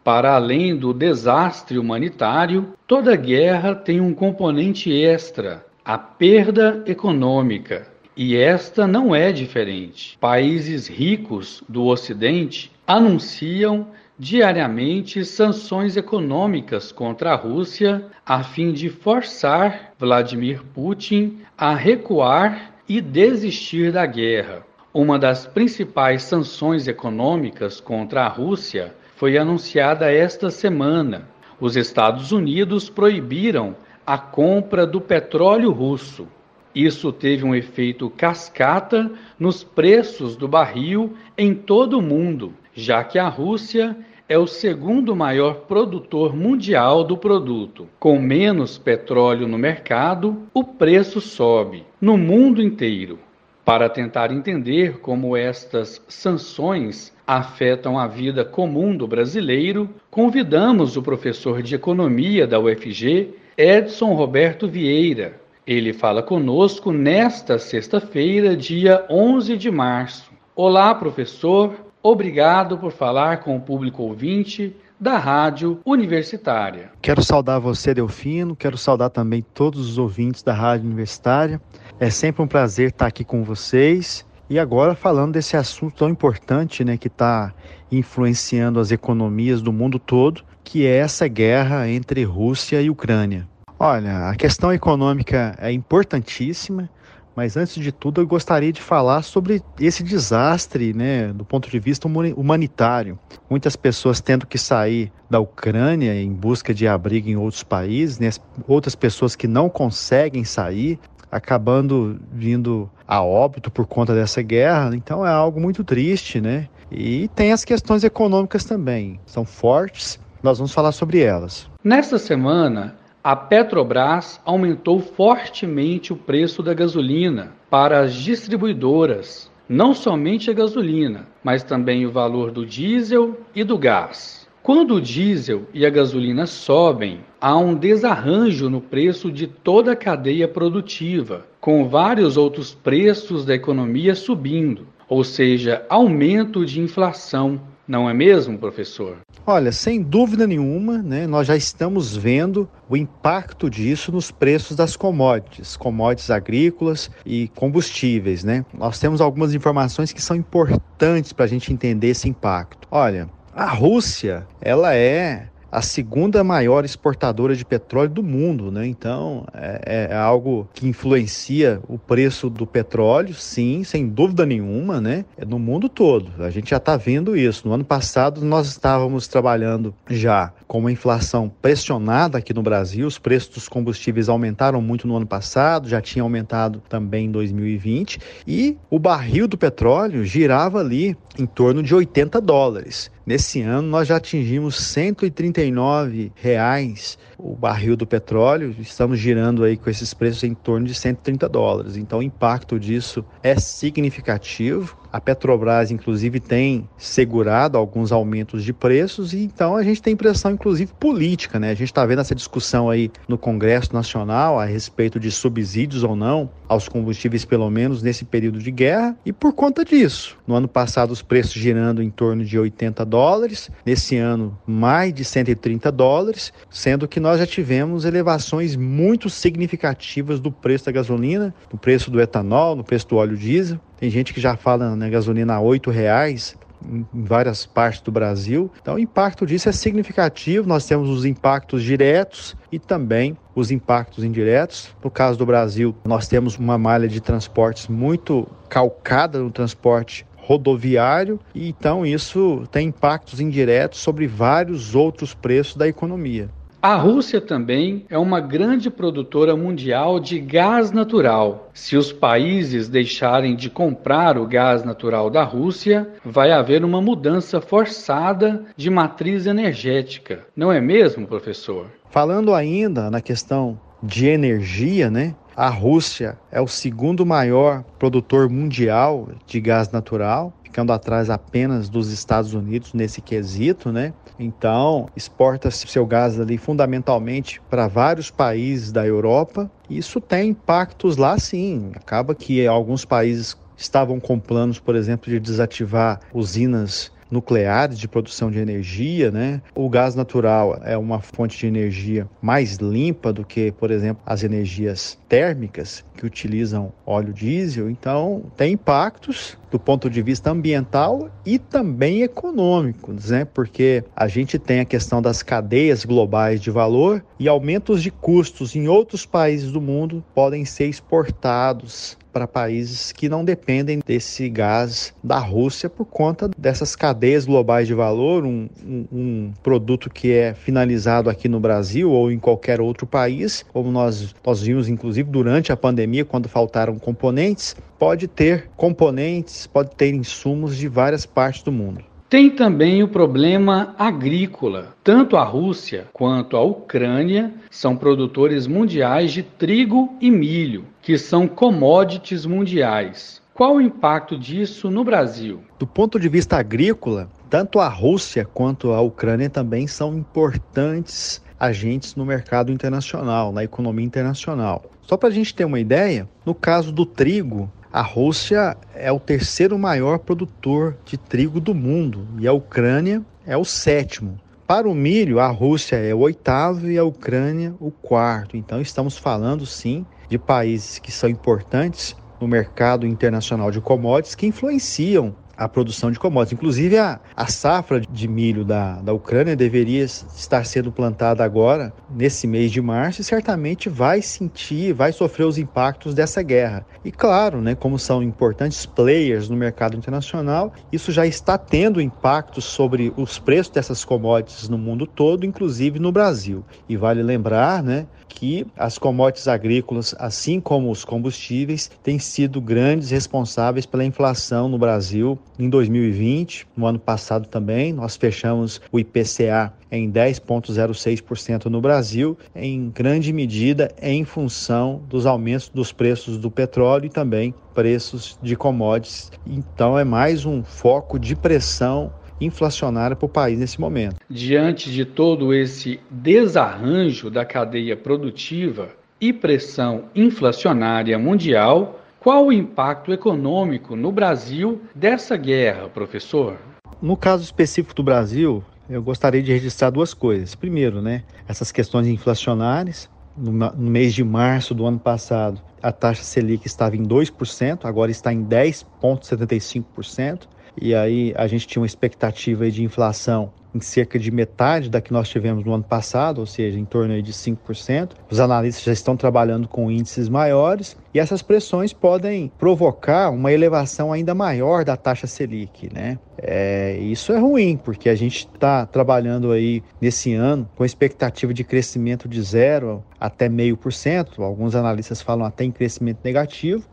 Para 0.04 0.36
além 0.36 0.76
do 0.76 0.94
desastre 0.94 1.78
humanitário, 1.78 2.74
toda 2.88 3.16
guerra 3.16 3.76
tem 3.76 4.00
um 4.00 4.14
componente 4.14 4.92
extra, 4.92 5.66
a 5.84 5.98
perda 5.98 6.84
econômica. 6.86 7.95
E 8.18 8.38
esta 8.38 8.88
não 8.88 9.14
é 9.14 9.32
diferente. 9.34 10.18
Países 10.22 10.88
ricos 10.88 11.62
do 11.68 11.86
Ocidente 11.86 12.72
anunciam 12.88 13.88
diariamente 14.18 15.26
sanções 15.26 15.98
econômicas 15.98 16.94
contra 16.94 17.34
a 17.34 17.36
Rússia 17.36 18.06
a 18.26 18.42
fim 18.42 18.72
de 18.72 18.88
forçar 18.88 19.94
Vladimir 20.00 20.64
Putin 20.74 21.40
a 21.58 21.76
recuar 21.76 22.76
e 22.88 23.02
desistir 23.02 23.92
da 23.92 24.06
guerra. 24.06 24.66
Uma 24.94 25.20
das 25.20 25.46
principais 25.46 26.24
sanções 26.24 26.88
econômicas 26.88 27.82
contra 27.82 28.24
a 28.24 28.30
Rússia 28.30 28.96
foi 29.18 29.38
anunciada 29.38 30.10
esta 30.10 30.50
semana. 30.50 31.28
Os 31.60 31.76
Estados 31.76 32.32
Unidos 32.32 32.90
proibiram 32.90 33.76
a 34.08 34.18
compra 34.18 34.88
do 34.88 35.02
petróleo 35.02 35.72
russo. 35.72 36.30
Isso 36.76 37.14
teve 37.14 37.46
um 37.46 37.56
efeito 37.56 38.10
cascata 38.10 39.10
nos 39.40 39.64
preços 39.64 40.36
do 40.36 40.46
barril 40.46 41.14
em 41.38 41.56
todo 41.56 41.98
o 41.98 42.02
mundo, 42.02 42.54
já 42.74 43.02
que 43.02 43.18
a 43.18 43.30
Rússia 43.30 43.96
é 44.28 44.38
o 44.38 44.46
segundo 44.46 45.16
maior 45.16 45.62
produtor 45.68 46.36
mundial 46.36 47.04
do 47.04 47.16
produto. 47.16 47.88
Com 47.98 48.20
menos 48.20 48.78
petróleo 48.78 49.48
no 49.48 49.58
mercado, 49.58 50.44
o 50.54 50.64
preço 50.64 51.22
sobe 51.22 51.86
no 52.02 52.18
mundo 52.18 52.62
inteiro. 52.62 53.20
Para 53.64 53.88
tentar 53.88 54.32
entender 54.32 55.00
como 55.00 55.38
estas 55.38 56.04
sanções 56.08 57.16
afetam 57.26 57.98
a 57.98 58.06
vida 58.06 58.44
comum 58.44 58.96
do 58.98 59.08
brasileiro, 59.08 59.90
convidamos 60.12 60.98
o 60.98 61.02
professor 61.02 61.64
de 61.64 61.74
economia 61.74 62.46
da 62.46 62.60
UFG, 62.60 63.30
Edson 63.58 64.14
Roberto 64.14 64.68
Vieira. 64.68 65.45
Ele 65.68 65.94
fala 65.94 66.22
conosco 66.22 66.92
nesta 66.92 67.58
sexta-feira, 67.58 68.56
dia 68.56 69.04
11 69.10 69.58
de 69.58 69.72
março. 69.72 70.32
Olá, 70.56 70.94
professor. 70.94 71.74
Obrigado 72.04 72.78
por 72.78 72.92
falar 72.92 73.40
com 73.40 73.58
o 73.58 73.60
público 73.60 74.04
ouvinte 74.04 74.76
da 75.00 75.18
Rádio 75.18 75.80
Universitária. 75.84 76.92
Quero 77.02 77.24
saudar 77.24 77.58
você, 77.58 77.96
Delfino, 77.96 78.56
quero 78.56 78.78
saudar 78.78 79.10
também 79.10 79.42
todos 79.42 79.90
os 79.90 79.98
ouvintes 79.98 80.44
da 80.44 80.54
Rádio 80.54 80.86
Universitária. 80.86 81.60
É 82.00 82.12
sempre 82.12 82.44
um 82.44 82.48
prazer 82.48 82.90
estar 82.90 83.08
aqui 83.08 83.24
com 83.24 83.44
vocês. 83.44 84.24
E 84.48 84.60
agora 84.60 84.94
falando 84.94 85.34
desse 85.34 85.58
assunto 85.58 85.96
tão 85.96 86.10
importante, 86.10 86.84
né, 86.84 86.96
que 86.96 87.08
está 87.08 87.52
influenciando 87.92 88.80
as 88.80 88.92
economias 88.92 89.64
do 89.64 89.74
mundo 89.74 89.98
todo, 89.98 90.44
que 90.64 90.86
é 90.86 90.98
essa 90.98 91.28
guerra 91.28 91.90
entre 91.90 92.24
Rússia 92.24 92.80
e 92.84 92.90
Ucrânia. 92.92 93.48
Olha, 93.88 94.30
a 94.30 94.36
questão 94.36 94.74
econômica 94.74 95.56
é 95.60 95.72
importantíssima, 95.72 96.90
mas 97.36 97.56
antes 97.56 97.76
de 97.76 97.92
tudo 97.92 98.20
eu 98.20 98.26
gostaria 98.26 98.74
de 98.74 98.82
falar 98.82 99.22
sobre 99.22 99.62
esse 99.80 100.02
desastre, 100.02 100.92
né, 100.92 101.32
do 101.32 101.46
ponto 101.46 101.70
de 101.70 101.78
vista 101.78 102.08
humanitário. 102.08 103.20
Muitas 103.48 103.76
pessoas 103.76 104.20
tendo 104.20 104.48
que 104.48 104.58
sair 104.58 105.12
da 105.30 105.40
Ucrânia 105.40 106.20
em 106.20 106.34
busca 106.34 106.74
de 106.74 106.88
abrigo 106.88 107.30
em 107.30 107.36
outros 107.36 107.62
países, 107.62 108.18
né, 108.18 108.32
outras 108.68 108.96
pessoas 108.96 109.36
que 109.36 109.48
não 109.48 109.70
conseguem 109.70 110.44
sair, 110.44 111.00
acabando 111.32 112.20
vindo 112.34 112.90
a 113.08 113.22
óbito 113.22 113.70
por 113.70 113.86
conta 113.86 114.16
dessa 114.16 114.42
guerra. 114.42 114.96
Então 114.96 115.24
é 115.24 115.30
algo 115.30 115.62
muito 115.62 115.84
triste, 115.84 116.42
né? 116.42 116.70
E 116.90 117.28
tem 117.36 117.52
as 117.52 117.64
questões 117.64 118.04
econômicas 118.04 118.66
também, 118.66 119.20
são 119.28 119.46
fortes. 119.46 120.20
Nós 120.42 120.58
vamos 120.58 120.74
falar 120.74 120.92
sobre 120.92 121.20
elas. 121.20 121.70
Nesta 121.84 122.18
semana, 122.18 122.96
a 123.26 123.36
Petrobras 123.36 124.40
aumentou 124.46 125.00
fortemente 125.00 126.14
o 126.14 126.16
preço 126.16 126.62
da 126.62 126.76
gasolina 126.76 127.54
para 127.72 128.02
as 128.02 128.14
distribuidoras, 128.14 129.52
não 129.68 129.96
somente 129.96 130.52
a 130.52 130.54
gasolina, 130.54 131.26
mas 131.44 131.64
também 131.64 132.06
o 132.06 132.12
valor 132.12 132.52
do 132.52 132.64
diesel 132.64 133.36
e 133.56 133.64
do 133.64 133.80
gás. 133.80 134.48
Quando 134.62 134.94
o 134.94 135.02
diesel 135.02 135.64
e 135.74 135.88
a 135.88 135.90
gasolina 135.90 136.46
sobem, 136.46 137.22
há 137.42 137.58
um 137.58 137.74
desarranjo 137.74 138.70
no 138.70 138.80
preço 138.80 139.32
de 139.32 139.48
toda 139.48 139.94
a 139.94 139.96
cadeia 139.96 140.48
produtiva, 140.48 141.48
com 141.60 141.90
vários 141.90 142.38
outros 142.38 142.76
preços 142.76 143.44
da 143.44 143.56
economia 143.56 144.14
subindo, 144.14 144.88
ou 145.10 145.24
seja, 145.24 145.84
aumento 145.90 146.64
de 146.64 146.80
inflação. 146.80 147.60
Não 147.88 148.10
é 148.10 148.14
mesmo, 148.14 148.58
professor? 148.58 149.18
Olha, 149.46 149.72
sem 149.72 150.02
dúvida 150.02 150.48
nenhuma, 150.48 150.98
né, 151.04 151.28
nós 151.28 151.46
já 151.46 151.56
estamos 151.56 152.18
vendo 152.18 152.68
o 152.90 152.98
impacto 152.98 153.70
disso 153.70 154.12
nos 154.12 154.32
preços 154.32 154.76
das 154.76 154.96
commodities, 154.96 155.78
commodities 155.78 156.32
agrícolas 156.32 157.12
e 157.24 157.48
combustíveis. 157.50 158.44
Né? 158.44 158.66
Nós 158.74 158.98
temos 158.98 159.22
algumas 159.22 159.54
informações 159.54 160.12
que 160.12 160.22
são 160.22 160.36
importantes 160.36 161.32
para 161.32 161.46
a 161.46 161.48
gente 161.48 161.72
entender 161.72 162.08
esse 162.08 162.28
impacto. 162.28 162.88
Olha, 162.90 163.30
a 163.54 163.68
Rússia, 163.68 164.48
ela 164.60 164.96
é 164.96 165.48
a 165.76 165.82
segunda 165.82 166.42
maior 166.42 166.86
exportadora 166.86 167.54
de 167.54 167.66
petróleo 167.66 168.10
do 168.10 168.24
mundo, 168.24 168.72
né? 168.72 168.88
Então 168.88 169.46
é, 169.54 170.08
é, 170.10 170.16
algo 170.16 170.70
que 170.74 170.88
influencia 170.88 171.82
o 171.90 172.00
preço 172.00 172.50
do 172.50 172.66
petróleo, 172.66 173.34
sim, 173.34 173.84
sem 173.84 174.08
dúvida 174.08 174.46
nenhuma, 174.46 175.02
né? 175.02 175.26
É 175.38 175.44
no 175.44 175.60
mundo 175.60 175.90
todo. 175.90 176.32
A 176.42 176.50
gente 176.50 176.70
já 176.70 176.78
está 176.78 176.96
vendo 176.96 177.36
isso. 177.36 177.68
No 177.68 177.74
ano 177.74 177.84
passado 177.84 178.40
nós 178.46 178.68
estávamos 178.68 179.28
trabalhando 179.28 179.94
já 180.10 180.54
com 180.66 180.80
uma 180.80 180.92
inflação 180.94 181.52
pressionada 181.62 182.38
aqui 182.38 182.54
no 182.54 182.64
Brasil. 182.64 183.06
Os 183.06 183.20
preços 183.20 183.50
dos 183.50 183.68
combustíveis 183.68 184.30
aumentaram 184.30 184.82
muito 184.82 185.06
no 185.06 185.18
ano 185.18 185.28
passado, 185.28 185.90
já 185.90 186.00
tinha 186.00 186.24
aumentado 186.24 186.82
também 186.88 187.26
em 187.26 187.32
2020 187.32 188.18
e 188.48 188.78
o 188.90 188.98
barril 188.98 189.46
do 189.46 189.58
petróleo 189.58 190.24
girava 190.24 190.80
ali 190.80 191.18
em 191.38 191.46
torno 191.46 191.84
de 191.84 191.94
80 191.94 192.40
dólares. 192.40 193.12
Nesse 193.26 193.62
ano 193.62 193.88
nós 193.88 194.08
já 194.08 194.18
atingimos 194.18 194.76
139 194.76 196.32
reais 196.36 197.18
o 197.40 197.56
barril 197.56 197.98
do 197.98 198.06
petróleo, 198.06 198.76
estamos 198.80 199.18
girando 199.18 199.64
aí 199.64 199.76
com 199.76 199.90
esses 199.90 200.14
preços 200.14 200.44
em 200.44 200.54
torno 200.54 200.86
de 200.86 200.94
130 200.94 201.50
dólares. 201.50 201.98
Então 201.98 202.20
o 202.20 202.24
impacto 202.24 202.80
disso 202.80 203.26
é 203.42 203.60
significativo. 203.60 204.96
A 205.16 205.22
Petrobras, 205.22 205.92
inclusive, 205.92 206.42
tem 206.42 206.90
segurado 206.98 207.78
alguns 207.78 208.12
aumentos 208.12 208.66
de 208.66 208.74
preços 208.74 209.32
e 209.32 209.46
então 209.46 209.78
a 209.78 209.82
gente 209.82 210.02
tem 210.02 210.14
pressão, 210.14 210.52
inclusive, 210.52 210.92
política, 211.00 211.58
né? 211.58 211.70
A 211.70 211.74
gente 211.74 211.88
está 211.88 212.06
vendo 212.06 212.20
essa 212.20 212.36
discussão 212.36 212.90
aí 212.90 213.10
no 213.26 213.38
Congresso 213.38 213.94
Nacional 213.94 214.60
a 214.60 214.66
respeito 214.66 215.18
de 215.18 215.32
subsídios 215.32 216.04
ou 216.04 216.18
não 216.18 216.50
aos 216.68 216.90
combustíveis, 216.90 217.46
pelo 217.46 217.70
menos 217.70 218.04
nesse 218.04 218.26
período 218.26 218.60
de 218.60 218.70
guerra. 218.70 219.16
E 219.26 219.32
por 219.32 219.54
conta 219.54 219.86
disso, 219.86 220.38
no 220.46 220.54
ano 220.54 220.68
passado 220.68 221.12
os 221.12 221.22
preços 221.22 221.54
girando 221.54 222.04
em 222.04 222.10
torno 222.10 222.44
de 222.44 222.60
80 222.60 223.06
dólares, 223.06 223.72
nesse 223.86 224.18
ano 224.18 224.60
mais 224.68 225.14
de 225.14 225.24
130 225.24 225.94
dólares, 225.94 226.52
sendo 226.70 227.08
que 227.08 227.22
nós 227.22 227.40
já 227.40 227.48
tivemos 227.48 228.04
elevações 228.04 228.76
muito 228.76 229.30
significativas 229.30 230.42
do 230.42 230.52
preço 230.52 230.88
da 230.88 230.92
gasolina, 230.92 231.56
do 231.70 231.78
preço 231.78 232.12
do 232.12 232.20
etanol, 232.20 232.76
no 232.76 232.84
preço 232.84 233.08
do 233.08 233.16
óleo 233.16 233.38
diesel. 233.38 233.80
Tem 233.98 234.10
gente 234.10 234.34
que 234.34 234.42
já 234.42 234.56
fala 234.56 234.90
na 234.92 234.96
né, 234.96 235.10
gasolina 235.10 235.56
a 235.56 235.60
R$ 235.60 235.80
reais 235.92 236.56
em 236.84 237.06
várias 237.14 237.66
partes 237.66 238.02
do 238.02 238.12
Brasil. 238.12 238.72
Então, 238.82 238.96
o 238.96 239.00
impacto 239.00 239.46
disso 239.46 239.70
é 239.70 239.72
significativo. 239.72 240.68
Nós 240.68 240.86
temos 240.86 241.10
os 241.10 241.26
impactos 241.26 241.84
diretos 241.84 242.56
e 242.72 242.78
também 242.78 243.36
os 243.56 243.72
impactos 243.72 244.24
indiretos. 244.24 244.96
No 245.04 245.10
caso 245.10 245.38
do 245.38 245.46
Brasil, 245.46 245.96
nós 246.06 246.28
temos 246.28 246.58
uma 246.58 246.78
malha 246.78 247.08
de 247.08 247.22
transportes 247.22 247.88
muito 247.88 248.48
calcada 248.70 249.40
no 249.40 249.50
transporte 249.50 250.26
rodoviário 250.36 251.40
e 251.56 251.70
então 251.70 252.06
isso 252.06 252.68
tem 252.72 252.90
impactos 252.90 253.40
indiretos 253.40 254.00
sobre 254.00 254.28
vários 254.28 254.94
outros 254.94 255.34
preços 255.34 255.76
da 255.76 255.88
economia. 255.88 256.50
A 256.86 256.94
Rússia 256.94 257.42
também 257.42 258.06
é 258.12 258.16
uma 258.16 258.40
grande 258.40 258.92
produtora 258.92 259.56
mundial 259.56 260.20
de 260.20 260.38
gás 260.38 260.92
natural. 260.92 261.72
Se 261.74 261.98
os 261.98 262.14
países 262.14 262.88
deixarem 262.88 263.56
de 263.56 263.72
comprar 263.72 264.38
o 264.38 264.46
gás 264.46 264.84
natural 264.84 265.32
da 265.32 265.44
Rússia, 265.44 266.08
vai 266.24 266.52
haver 266.52 266.86
uma 266.86 267.02
mudança 267.02 267.60
forçada 267.60 268.66
de 268.78 268.92
matriz 268.92 269.48
energética. 269.48 270.46
Não 270.56 270.72
é 270.72 270.80
mesmo, 270.80 271.26
professor? 271.26 271.88
Falando 272.12 272.54
ainda 272.54 273.10
na 273.10 273.20
questão 273.20 273.80
de 274.04 274.28
energia, 274.28 275.10
né? 275.10 275.34
A 275.58 275.70
Rússia 275.70 276.38
é 276.52 276.62
o 276.62 276.68
segundo 276.68 277.26
maior 277.26 277.84
produtor 277.98 278.48
mundial 278.48 279.30
de 279.48 279.60
gás 279.60 279.90
natural 279.90 280.54
ficando 280.76 280.92
atrás 280.92 281.30
apenas 281.30 281.88
dos 281.88 282.12
Estados 282.12 282.54
Unidos 282.54 282.94
nesse 282.94 283.22
quesito, 283.22 283.94
né? 283.94 284.14
Então, 284.38 285.08
exporta 285.16 285.72
seu 285.72 286.06
gás 286.06 286.40
ali 286.40 286.58
fundamentalmente 286.58 287.62
para 287.70 287.88
vários 287.88 288.30
países 288.30 288.92
da 288.92 289.06
Europa. 289.06 289.72
Isso 289.90 290.20
tem 290.20 290.50
impactos 290.50 291.18
lá 291.18 291.38
sim. 291.40 291.92
Acaba 291.96 292.36
que 292.36 292.66
alguns 292.68 293.06
países 293.06 293.56
estavam 293.78 294.20
com 294.20 294.40
planos, 294.40 294.80
por 294.80 294.96
exemplo, 294.96 295.30
de 295.30 295.40
desativar 295.40 296.20
usinas 296.34 297.12
nucleares 297.30 297.98
de 297.98 298.08
produção 298.08 298.52
de 298.52 298.60
energia, 298.60 299.32
né? 299.32 299.62
O 299.74 299.90
gás 299.90 300.16
natural 300.16 300.80
é 300.84 300.98
uma 300.98 301.20
fonte 301.20 301.58
de 301.58 301.68
energia 301.68 302.28
mais 302.42 302.76
limpa 302.78 303.34
do 303.34 303.44
que, 303.44 303.72
por 303.72 303.92
exemplo, 303.92 304.22
as 304.26 304.44
energias 304.44 305.18
térmicas 305.28 306.04
que 306.16 306.26
utilizam 306.26 306.94
óleo 307.06 307.34
diesel. 307.34 307.90
Então, 307.90 308.44
tem 308.56 308.74
impactos 308.74 309.58
do 309.70 309.80
ponto 309.80 310.10
de 310.10 310.22
vista 310.22 310.52
ambiental 310.52 311.30
e 311.46 311.60
também 311.60 312.22
econômicos, 312.22 313.30
né? 313.30 313.44
Porque 313.46 314.04
a 314.16 314.28
gente 314.28 314.58
tem 314.58 314.80
a 314.80 314.86
questão 314.86 315.22
das 315.22 315.44
cadeias 315.44 316.06
globais 316.06 316.62
de 316.62 316.72
valor 316.72 317.24
e 317.38 317.48
aumentos 317.48 318.02
de 318.02 318.12
custos 318.12 318.76
em 318.76 318.88
outros 318.88 319.26
países 319.26 319.72
do 319.72 319.82
mundo 319.82 320.24
podem 320.34 320.64
ser 320.64 320.88
exportados 320.88 322.18
para 322.36 322.46
países 322.46 323.14
que 323.14 323.30
não 323.30 323.46
dependem 323.46 324.02
desse 324.06 324.50
gás 324.50 325.14
da 325.24 325.38
Rússia 325.40 325.90
por 325.90 326.04
conta 326.04 326.50
dessas 326.58 326.94
cadeias 326.94 327.46
globais 327.46 327.88
de 327.88 327.94
valor, 327.94 328.44
um, 328.44 328.68
um, 328.86 329.08
um, 329.10 329.54
produto 329.64 330.10
que 330.10 330.34
é 330.34 330.54
finalizado 330.54 331.30
aqui 331.30 331.48
no 331.48 331.62
Brasil 331.62 332.12
ou 332.12 332.30
em 332.30 332.38
qualquer 332.38 332.82
outro 332.82 333.08
país, 333.08 333.64
como 333.72 333.90
nós, 333.90 334.36
nós 334.46 334.62
vimos 334.62 334.90
inclusive 334.90 335.30
durante 335.30 335.72
a 335.72 335.78
pandemia, 335.78 336.26
quando 336.26 336.50
faltaram 336.50 337.00
componentes, 337.00 337.74
pode 337.98 338.28
ter 338.28 338.70
componentes, 338.76 339.66
pode 339.66 339.96
ter 339.96 340.14
insumos 340.14 340.76
de 340.76 340.90
várias 340.90 341.26
partes 341.26 341.64
do 341.64 341.72
mundo. 341.72 342.04
Tem 342.28 342.50
também 342.50 343.04
o 343.04 343.08
problema 343.08 343.94
agrícola. 344.00 344.96
Tanto 345.04 345.38
a 345.38 345.44
Rússia 345.44 346.08
quanto 346.12 346.58
a 346.58 346.62
Ucrânia 346.62 347.54
são 347.70 347.96
produtores 347.96 348.66
mundiais 348.66 349.32
de 349.32 349.44
trigo 349.44 350.12
e 350.20 350.32
milho, 350.32 350.86
que 351.04 351.20
são 351.20 351.48
commodities 351.48 352.46
mundiais. 352.46 353.44
Qual 353.54 353.76
o 353.76 353.82
impacto 353.82 354.38
disso 354.38 354.90
no 354.90 355.04
Brasil? 355.04 355.62
Do 355.78 355.86
ponto 355.86 356.20
de 356.20 356.28
vista 356.28 356.58
agrícola, 356.58 357.30
tanto 357.48 357.80
a 357.80 357.88
Rússia 357.88 358.44
quanto 358.44 358.92
a 358.92 359.00
Ucrânia 359.02 359.50
também 359.50 359.86
são 359.86 360.16
importantes 360.16 361.42
agentes 361.60 362.16
no 362.16 362.26
mercado 362.26 362.72
internacional, 362.72 363.52
na 363.52 363.64
economia 363.64 364.06
internacional. 364.06 364.84
Só 365.04 365.16
para 365.16 365.30
a 365.30 365.32
gente 365.32 365.54
ter 365.54 365.64
uma 365.64 365.80
ideia, 365.80 366.28
no 366.44 366.56
caso 366.56 366.92
do 366.92 367.06
trigo, 367.06 367.72
a 367.96 368.02
Rússia 368.02 368.76
é 368.94 369.10
o 369.10 369.22
terceiro 369.22 369.80
maior 369.80 370.20
produtor 370.20 370.98
de 371.06 371.16
trigo 371.16 371.62
do 371.62 371.74
mundo 371.74 372.28
e 372.38 372.46
a 372.46 372.52
Ucrânia 372.52 373.24
é 373.48 373.56
o 373.56 373.64
sétimo. 373.64 374.38
Para 374.68 374.90
o 374.90 374.94
milho, 374.94 375.40
a 375.40 375.48
Rússia 375.48 375.96
é 375.96 376.14
o 376.14 376.20
oitavo 376.20 376.92
e 376.92 376.98
a 376.98 377.06
Ucrânia 377.06 377.74
o 377.80 377.90
quarto. 377.90 378.58
Então, 378.58 378.82
estamos 378.82 379.18
falando 379.18 379.66
sim 379.66 380.06
de 380.28 380.38
países 380.38 381.00
que 381.00 381.10
são 381.10 381.30
importantes 381.30 382.14
no 382.42 382.50
mercado 382.50 383.08
internacional 383.08 383.72
de 383.72 383.80
commodities 383.80 384.36
que 384.36 384.46
influenciam 384.46 385.34
a 385.58 385.68
produção 385.68 386.12
de 386.12 386.20
commodities. 386.20 386.54
Inclusive, 386.54 386.98
a, 386.98 387.20
a 387.36 387.48
safra 387.48 388.00
de 388.02 388.28
milho 388.28 388.64
da, 388.64 389.02
da 389.02 389.14
Ucrânia 389.14 389.56
deveria 389.56 390.04
estar 390.04 390.66
sendo 390.66 390.92
plantada 390.92 391.44
agora, 391.44 391.94
nesse 392.10 392.48
mês 392.48 392.72
de 392.72 392.82
março, 392.82 393.22
e 393.22 393.24
certamente 393.24 393.90
vai 393.90 394.22
sentir, 394.22 394.94
vai 394.94 395.12
sofrer 395.12 395.46
os 395.46 395.58
impactos 395.58 396.14
dessa 396.14 396.42
guerra. 396.42 396.86
E 397.04 397.12
claro, 397.12 397.62
né, 397.62 397.76
como 397.76 398.00
são 398.00 398.22
importantes 398.22 398.86
players 398.86 399.50
no 399.50 399.56
mercado 399.56 399.98
internacional, 399.98 400.74
isso 400.92 401.12
já 401.12 401.26
está 401.26 401.58
tendo 401.58 402.02
impactos 402.02 402.66
sobre 402.66 403.14
os 403.16 403.38
preços 403.38 403.74
dessas 403.74 404.04
commodities 404.04 404.70
no 404.70 404.78
mundo 404.78 405.06
todo, 405.06 405.46
inclusive 405.46 406.00
no 406.00 406.12
Brasil. 406.12 406.64
E 406.88 406.98
vale 406.98 407.22
lembrar 407.22 407.84
né, 407.84 408.08
que 408.28 408.66
as 408.76 408.98
commodities 408.98 409.48
agrícolas, 409.48 410.16
assim 410.20 410.60
como 410.60 410.92
os 410.92 411.06
combustíveis, 411.06 411.90
têm 412.04 412.20
sido 412.20 412.60
grandes 412.60 413.10
responsáveis 413.10 413.86
pela 413.86 414.04
inflação 414.04 414.68
no 414.68 414.78
Brasil 414.78 415.40
em 415.58 415.70
2020. 415.70 416.68
No 416.76 416.86
ano 416.86 417.00
passado 417.00 417.48
também, 417.48 417.94
nós 417.94 418.16
fechamos 418.16 418.82
o 418.92 419.00
IPCA 419.00 419.74
em 419.92 420.12
10,06% 420.12 421.66
no 421.66 421.82
Brasil, 421.82 422.38
em 422.56 422.90
grande 422.90 423.32
medida 423.32 423.94
em 424.02 424.24
função 424.26 425.02
dos 425.10 425.26
aumentos 425.26 425.70
dos 425.70 425.92
preços 425.92 426.38
do 426.38 426.52
petróleo 426.52 427.06
e 427.06 427.10
também 427.10 427.54
preços 427.74 428.38
de 428.42 428.56
commodities. 428.56 429.32
Então, 429.46 429.98
é 429.98 430.04
mais 430.04 430.46
um 430.46 430.64
foco 430.64 431.20
de 431.20 431.36
pressão 431.36 432.12
inflacionária 432.40 433.16
para 433.16 433.26
o 433.26 433.30
país 433.30 433.60
nesse 433.60 433.80
momento. 433.80 434.18
Diante 434.30 434.92
de 434.92 435.06
todo 435.06 435.54
esse 435.54 436.00
desarranjo 436.10 437.30
da 437.30 437.46
cadeia 437.46 437.96
produtiva 437.96 438.90
e 439.20 439.32
pressão 439.32 440.06
inflacionária 440.14 441.18
mundial, 441.18 442.02
qual 442.26 442.48
o 442.48 442.52
impacto 442.52 443.14
econômico 443.14 443.96
no 443.96 444.12
Brasil 444.12 444.82
dessa 444.96 445.38
guerra, 445.38 445.88
professor? 445.88 446.58
No 447.00 447.16
caso 447.16 447.44
específico 447.44 447.94
do 447.94 448.02
Brasil, 448.02 448.64
eu 448.90 449.04
gostaria 449.04 449.44
de 449.44 449.54
registrar 449.54 449.92
duas 449.92 450.12
coisas. 450.12 450.56
Primeiro, 450.56 451.04
né, 451.04 451.24
essas 451.48 451.72
questões 451.72 452.08
inflacionárias. 452.08 453.08
No, 453.38 453.52
no 453.52 453.92
mês 453.92 454.12
de 454.12 454.24
março 454.24 454.74
do 454.74 454.88
ano 454.88 454.98
passado, 454.98 455.62
a 455.84 455.92
taxa 455.92 456.24
Selic 456.24 456.66
estava 456.66 456.96
em 456.96 457.04
2%, 457.04 457.82
agora 457.84 458.10
está 458.10 458.34
em 458.34 458.44
10,75% 458.44 460.48
e 460.82 460.96
aí 460.96 461.32
a 461.38 461.46
gente 461.46 461.68
tinha 461.68 461.82
uma 461.82 461.86
expectativa 461.86 462.72
de 462.72 462.84
inflação 462.84 463.54
em 463.72 463.82
cerca 463.82 464.18
de 464.18 464.32
metade 464.32 464.90
da 464.90 465.00
que 465.00 465.14
nós 465.14 465.30
tivemos 465.30 465.64
no 465.64 465.74
ano 465.74 465.84
passado, 465.84 466.40
ou 466.40 466.48
seja, 466.48 466.80
em 466.80 466.86
torno 466.86 467.22
de 467.22 467.34
5%. 467.34 468.14
Os 468.32 468.40
analistas 468.40 468.84
já 468.84 468.94
estão 468.94 469.16
trabalhando 469.16 469.68
com 469.68 469.92
índices 469.92 470.28
maiores 470.28 470.98
e 471.16 471.20
essas 471.20 471.42
pressões 471.42 471.94
podem 471.94 472.52
provocar 472.60 473.30
uma 473.30 473.50
elevação 473.50 474.12
ainda 474.12 474.36
maior 474.36 474.84
da 474.84 474.98
taxa 474.98 475.26
Selic, 475.26 475.90
né? 475.94 476.20
É, 476.38 476.98
isso 476.98 477.32
é 477.32 477.40
ruim, 477.40 477.78
porque 477.78 478.10
a 478.10 478.16
gente 478.16 478.50
está 478.54 478.86
trabalhando 478.86 479.54
aí 479.54 479.82
nesse 480.02 480.34
ano 480.34 480.70
com 480.76 480.84
expectativa 480.84 481.54
de 481.54 481.64
crescimento 481.64 482.28
de 482.28 482.42
zero 482.42 483.02
até 483.18 483.48
meio 483.48 483.78
por 483.78 483.94
cento, 483.94 484.44
alguns 484.44 484.76
analistas 484.76 485.22
falam 485.22 485.46
até 485.46 485.64
em 485.64 485.72
crescimento 485.72 486.20
negativo. 486.22 486.84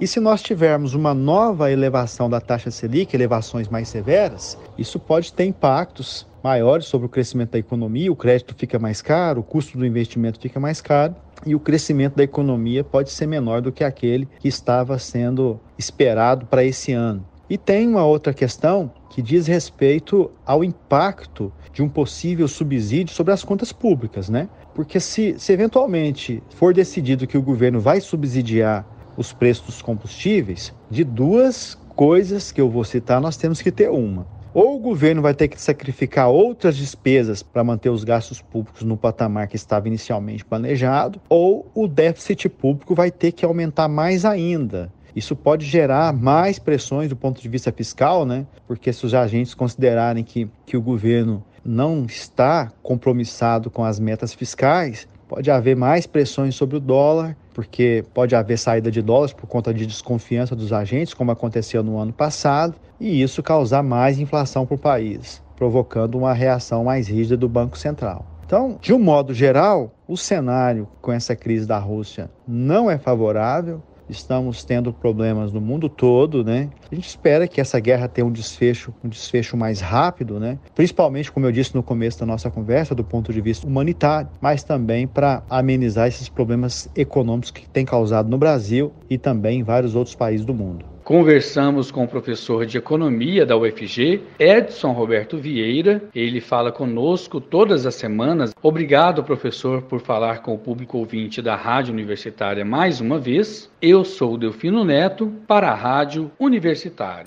E 0.00 0.08
se 0.08 0.18
nós 0.18 0.42
tivermos 0.42 0.94
uma 0.94 1.14
nova 1.14 1.70
elevação 1.70 2.28
da 2.28 2.40
taxa 2.40 2.72
Selic, 2.72 3.14
elevações 3.14 3.68
mais 3.68 3.88
severas, 3.88 4.58
isso 4.76 4.98
pode 4.98 5.32
ter 5.32 5.44
impactos 5.44 6.26
maiores 6.42 6.86
sobre 6.86 7.06
o 7.06 7.08
crescimento 7.10 7.52
da 7.52 7.58
economia, 7.60 8.10
o 8.10 8.16
crédito 8.16 8.56
fica 8.58 8.76
mais 8.76 9.00
caro, 9.00 9.40
o 9.40 9.44
custo 9.44 9.78
do 9.78 9.86
investimento 9.86 10.40
fica 10.40 10.58
mais 10.58 10.80
caro 10.80 11.14
e 11.46 11.54
o 11.54 11.60
crescimento 11.60 12.16
da 12.16 12.24
economia 12.24 12.82
pode 12.82 13.10
ser 13.10 13.26
menor 13.26 13.60
do 13.60 13.72
que 13.72 13.84
aquele 13.84 14.28
que 14.38 14.48
estava 14.48 14.98
sendo 14.98 15.60
esperado 15.78 16.46
para 16.46 16.64
esse 16.64 16.92
ano. 16.92 17.26
E 17.50 17.56
tem 17.56 17.88
uma 17.88 18.04
outra 18.04 18.34
questão 18.34 18.92
que 19.08 19.22
diz 19.22 19.46
respeito 19.46 20.30
ao 20.44 20.62
impacto 20.62 21.50
de 21.72 21.82
um 21.82 21.88
possível 21.88 22.46
subsídio 22.46 23.14
sobre 23.14 23.32
as 23.32 23.42
contas 23.42 23.72
públicas, 23.72 24.28
né? 24.28 24.48
Porque 24.74 25.00
se, 25.00 25.34
se 25.38 25.52
eventualmente 25.52 26.42
for 26.50 26.74
decidido 26.74 27.26
que 27.26 27.38
o 27.38 27.42
governo 27.42 27.80
vai 27.80 28.00
subsidiar 28.00 28.86
os 29.16 29.32
preços 29.32 29.66
dos 29.66 29.82
combustíveis, 29.82 30.74
de 30.90 31.02
duas 31.02 31.74
coisas 31.96 32.52
que 32.52 32.60
eu 32.60 32.70
vou 32.70 32.84
citar, 32.84 33.20
nós 33.20 33.36
temos 33.36 33.62
que 33.62 33.72
ter 33.72 33.90
uma. 33.90 34.26
Ou 34.54 34.76
o 34.76 34.78
governo 34.78 35.22
vai 35.22 35.34
ter 35.34 35.48
que 35.48 35.60
sacrificar 35.60 36.28
outras 36.28 36.76
despesas 36.76 37.42
para 37.42 37.62
manter 37.62 37.90
os 37.90 38.04
gastos 38.04 38.40
públicos 38.40 38.82
no 38.82 38.96
patamar 38.96 39.46
que 39.46 39.56
estava 39.56 39.88
inicialmente 39.88 40.44
planejado, 40.44 41.20
ou 41.28 41.70
o 41.74 41.86
déficit 41.86 42.48
público 42.48 42.94
vai 42.94 43.10
ter 43.10 43.32
que 43.32 43.44
aumentar 43.44 43.88
mais 43.88 44.24
ainda. 44.24 44.92
Isso 45.14 45.34
pode 45.34 45.66
gerar 45.66 46.12
mais 46.12 46.58
pressões 46.58 47.08
do 47.08 47.16
ponto 47.16 47.42
de 47.42 47.48
vista 47.48 47.72
fiscal, 47.72 48.24
né? 48.24 48.46
Porque 48.66 48.92
se 48.92 49.04
os 49.04 49.14
agentes 49.14 49.54
considerarem 49.54 50.22
que, 50.22 50.48
que 50.64 50.76
o 50.76 50.82
governo 50.82 51.44
não 51.64 52.04
está 52.04 52.72
compromissado 52.82 53.70
com 53.70 53.84
as 53.84 53.98
metas 53.98 54.32
fiscais, 54.32 55.08
pode 55.28 55.50
haver 55.50 55.76
mais 55.76 56.06
pressões 56.06 56.54
sobre 56.54 56.76
o 56.76 56.80
dólar, 56.80 57.36
porque 57.52 58.04
pode 58.14 58.34
haver 58.34 58.58
saída 58.58 58.90
de 58.90 59.02
dólares 59.02 59.32
por 59.32 59.46
conta 59.46 59.72
de 59.74 59.84
desconfiança 59.84 60.56
dos 60.56 60.72
agentes, 60.72 61.12
como 61.12 61.30
aconteceu 61.30 61.82
no 61.82 61.98
ano 61.98 62.12
passado, 62.12 62.74
e 62.98 63.22
isso 63.22 63.42
causar 63.42 63.82
mais 63.82 64.18
inflação 64.18 64.64
para 64.64 64.74
o 64.74 64.78
país, 64.78 65.42
provocando 65.56 66.16
uma 66.16 66.32
reação 66.32 66.84
mais 66.84 67.06
rígida 67.06 67.36
do 67.36 67.48
Banco 67.48 67.76
Central. 67.76 68.24
Então, 68.46 68.78
de 68.80 68.94
um 68.94 68.98
modo 68.98 69.34
geral, 69.34 69.92
o 70.08 70.16
cenário 70.16 70.88
com 71.02 71.12
essa 71.12 71.36
crise 71.36 71.66
da 71.66 71.78
Rússia 71.78 72.30
não 72.46 72.90
é 72.90 72.96
favorável 72.96 73.82
estamos 74.08 74.64
tendo 74.64 74.92
problemas 74.92 75.52
no 75.52 75.60
mundo 75.60 75.88
todo, 75.88 76.42
né? 76.44 76.70
A 76.90 76.94
gente 76.94 77.08
espera 77.08 77.46
que 77.46 77.60
essa 77.60 77.78
guerra 77.78 78.08
tenha 78.08 78.26
um 78.26 78.32
desfecho, 78.32 78.94
um 79.02 79.08
desfecho 79.08 79.56
mais 79.56 79.80
rápido, 79.80 80.40
né? 80.40 80.58
Principalmente, 80.74 81.30
como 81.30 81.46
eu 81.46 81.52
disse 81.52 81.74
no 81.74 81.82
começo 81.82 82.18
da 82.18 82.26
nossa 82.26 82.50
conversa, 82.50 82.94
do 82.94 83.04
ponto 83.04 83.32
de 83.32 83.40
vista 83.40 83.66
humanitário, 83.66 84.30
mas 84.40 84.62
também 84.64 85.06
para 85.06 85.44
amenizar 85.48 86.08
esses 86.08 86.28
problemas 86.28 86.88
econômicos 86.94 87.50
que 87.50 87.68
tem 87.68 87.84
causado 87.84 88.28
no 88.28 88.38
Brasil 88.38 88.94
e 89.10 89.18
também 89.18 89.60
em 89.60 89.64
vários 89.64 89.94
outros 89.94 90.14
países 90.14 90.46
do 90.46 90.54
mundo. 90.54 90.86
Conversamos 91.08 91.90
com 91.90 92.04
o 92.04 92.06
professor 92.06 92.66
de 92.66 92.76
economia 92.76 93.46
da 93.46 93.56
UFG, 93.56 94.20
Edson 94.38 94.92
Roberto 94.92 95.38
Vieira. 95.38 96.02
Ele 96.14 96.38
fala 96.38 96.70
conosco 96.70 97.40
todas 97.40 97.86
as 97.86 97.94
semanas. 97.94 98.54
Obrigado, 98.62 99.24
professor, 99.24 99.80
por 99.80 100.02
falar 100.02 100.42
com 100.42 100.52
o 100.52 100.58
público 100.58 100.98
ouvinte 100.98 101.40
da 101.40 101.56
Rádio 101.56 101.94
Universitária 101.94 102.62
mais 102.62 103.00
uma 103.00 103.18
vez. 103.18 103.70
Eu 103.80 104.04
sou 104.04 104.36
Delfino 104.36 104.84
Neto 104.84 105.32
para 105.46 105.70
a 105.70 105.74
Rádio 105.74 106.30
Universitária. 106.38 107.24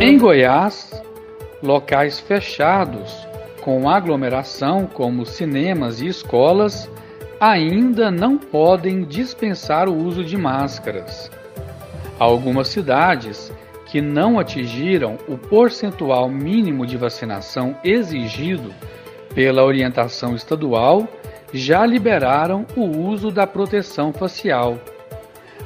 Em 0.00 0.16
Goiás, 0.16 1.02
locais 1.64 2.20
fechados 2.20 3.26
com 3.60 3.90
aglomeração, 3.90 4.86
como 4.86 5.26
cinemas 5.26 6.00
e 6.00 6.06
escolas, 6.06 6.88
ainda 7.40 8.10
não 8.10 8.38
podem 8.38 9.04
dispensar 9.04 9.88
o 9.88 9.94
uso 9.94 10.24
de 10.24 10.36
máscaras. 10.36 11.30
Algumas 12.18 12.68
cidades 12.68 13.52
que 13.86 14.00
não 14.00 14.38
atingiram 14.38 15.18
o 15.28 15.36
percentual 15.36 16.28
mínimo 16.28 16.86
de 16.86 16.96
vacinação 16.96 17.76
exigido 17.84 18.74
pela 19.34 19.64
orientação 19.64 20.34
estadual 20.34 21.06
já 21.52 21.84
liberaram 21.86 22.66
o 22.74 22.84
uso 22.84 23.30
da 23.30 23.46
proteção 23.46 24.12
facial. 24.12 24.78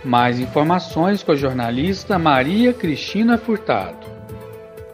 Mais 0.04 0.40
informações 0.40 1.22
com 1.22 1.32
a 1.32 1.36
jornalista 1.36 2.18
Maria 2.18 2.72
Cristina 2.72 3.38
Furtado. 3.38 4.06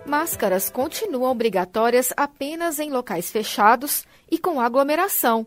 Máscaras 0.04 0.70
continuam 0.70 1.32
obrigatórias 1.32 2.12
apenas 2.16 2.78
em 2.78 2.90
locais 2.90 3.30
fechados 3.30 4.04
e 4.30 4.38
com 4.38 4.60
aglomeração 4.60 5.46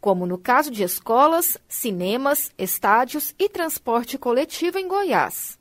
como 0.00 0.26
no 0.26 0.38
caso 0.38 0.70
de 0.70 0.82
escolas, 0.82 1.56
cinemas, 1.68 2.52
estádios 2.56 3.34
e 3.38 3.48
transporte 3.48 4.16
coletivo 4.16 4.78
em 4.78 4.86
Goiás. 4.86 5.58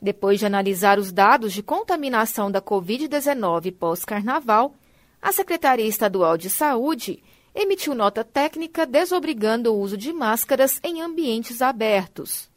Depois 0.00 0.38
de 0.38 0.46
analisar 0.46 0.98
os 0.98 1.10
dados 1.10 1.52
de 1.52 1.62
contaminação 1.62 2.50
da 2.50 2.60
Covid-19 2.60 3.74
pós-carnaval, 3.74 4.74
a 5.20 5.32
Secretaria 5.32 5.86
Estadual 5.86 6.36
de 6.36 6.50
Saúde 6.50 7.22
emitiu 7.54 7.94
nota 7.94 8.22
técnica 8.22 8.84
desobrigando 8.84 9.72
o 9.72 9.80
uso 9.80 9.96
de 9.96 10.12
máscaras 10.12 10.78
em 10.84 11.00
ambientes 11.00 11.62
abertos. 11.62 12.50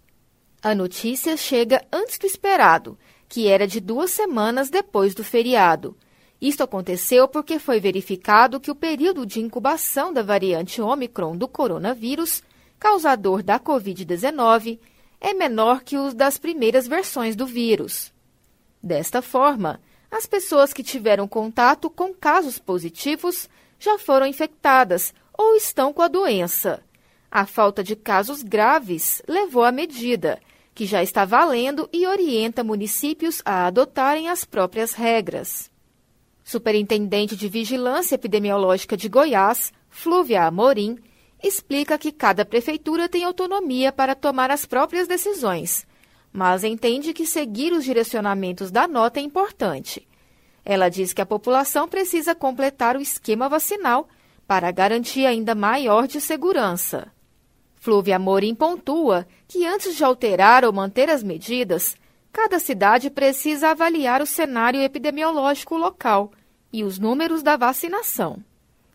A 0.62 0.75
notícia 0.75 1.38
chega 1.38 1.81
antes 1.91 2.17
do 2.17 2.27
esperado, 2.27 2.98
que 3.29 3.48
era 3.48 3.65
de 3.65 3.79
duas 3.79 4.12
semanas 4.12 4.69
depois 4.69 5.15
do 5.15 5.24
feriado. 5.24 5.95
Isto 6.41 6.63
aconteceu 6.63 7.27
porque 7.27 7.60
foi 7.60 7.79
verificado 7.79 8.60
que 8.60 8.72
o 8.72 8.75
período 8.75 9.25
de 9.25 9.41
incubação 9.41 10.13
da 10.13 10.24
variante 10.24 10.81
Omicron 10.81 11.36
do 11.36 11.48
coronavírus, 11.48 12.41
causador 12.79 13.43
da 13.43 13.60
Covid-19, 13.60 14.79
é 15.19 15.34
menor 15.34 15.84
que 15.84 15.98
os 15.98 16.13
das 16.13 16.38
primeiras 16.38 16.88
versões 16.88 17.36
do 17.36 17.46
vírus. 17.46 18.13
Desta 18.81 19.22
forma, 19.22 19.81
as 20.10 20.25
pessoas 20.25 20.72
que 20.72 20.81
tiveram 20.81 21.27
contato 21.27 21.89
com 21.89 22.13
casos 22.13 22.58
positivos 22.58 23.50
já 23.77 24.00
foram 24.00 24.25
infectadas 24.25 25.13
ou 25.38 25.55
estão 25.55 25.91
com 25.91 26.01
a 26.01 26.08
doença. 26.08 26.81
A 27.29 27.46
falta 27.46 27.84
de 27.84 27.96
casos 27.96 28.41
graves 28.41 29.22
levou 29.27 29.63
à 29.63 29.72
medida, 29.72 30.39
que 30.74 30.86
já 30.86 31.03
está 31.03 31.25
valendo 31.25 31.89
e 31.91 32.08
orienta 32.08 32.63
municípios 32.63 33.41
a 33.43 33.67
adotarem 33.67 34.29
as 34.29 34.46
próprias 34.46 34.93
regras. 34.93 35.69
Superintendente 36.50 37.36
de 37.36 37.48
Vigilância 37.48 38.15
Epidemiológica 38.15 38.98
de 38.98 39.08
Goiás, 39.08 39.72
Flúvia 39.88 40.46
Amorim, 40.46 40.98
explica 41.44 41.96
que 41.96 42.12
cada 42.12 42.44
prefeitura 42.44 43.08
tem 43.08 43.24
autonomia 43.24 43.91
para 43.91 44.15
tomar 44.15 44.50
as 44.50 44.65
próprias 44.65 45.08
decisões, 45.08 45.86
mas 46.34 46.63
entende 46.63 47.13
que 47.13 47.27
seguir 47.27 47.72
os 47.72 47.84
direcionamentos 47.84 48.72
da 48.72 48.88
nota 48.88 49.20
é 49.20 49.24
importante. 49.24 50.08
Ela 50.65 50.89
diz 50.89 51.13
que 51.13 51.22
a 51.22 51.25
população 51.25 51.88
precisa 51.88 52.34
completar 52.34 52.98
o 52.98 53.01
esquema 53.01 53.48
vacinal 53.48 54.10
para 54.48 54.72
garantir 54.72 55.27
ainda 55.27 55.53
maior 55.53 56.08
de 56.08 56.20
segurança. 56.20 57.12
Flúvia 57.75 58.15
Amorim 58.15 58.56
pontua 58.56 59.27
que 59.48 59.68
antes 59.68 59.96
de 59.96 60.03
alterar 60.03 60.65
ou 60.65 60.74
manter 60.74 61.12
as 61.12 61.22
medidas, 61.22 61.96
cada 62.34 62.58
cidade 62.58 63.12
precisa 63.12 63.70
avaliar 63.70 64.20
o 64.20 64.25
cenário 64.25 64.82
epidemiológico 64.82 65.77
local 65.77 66.32
e 66.71 66.83
os 66.83 66.99
números 66.99 67.41
da 67.41 67.57
vacinação. 67.57 68.43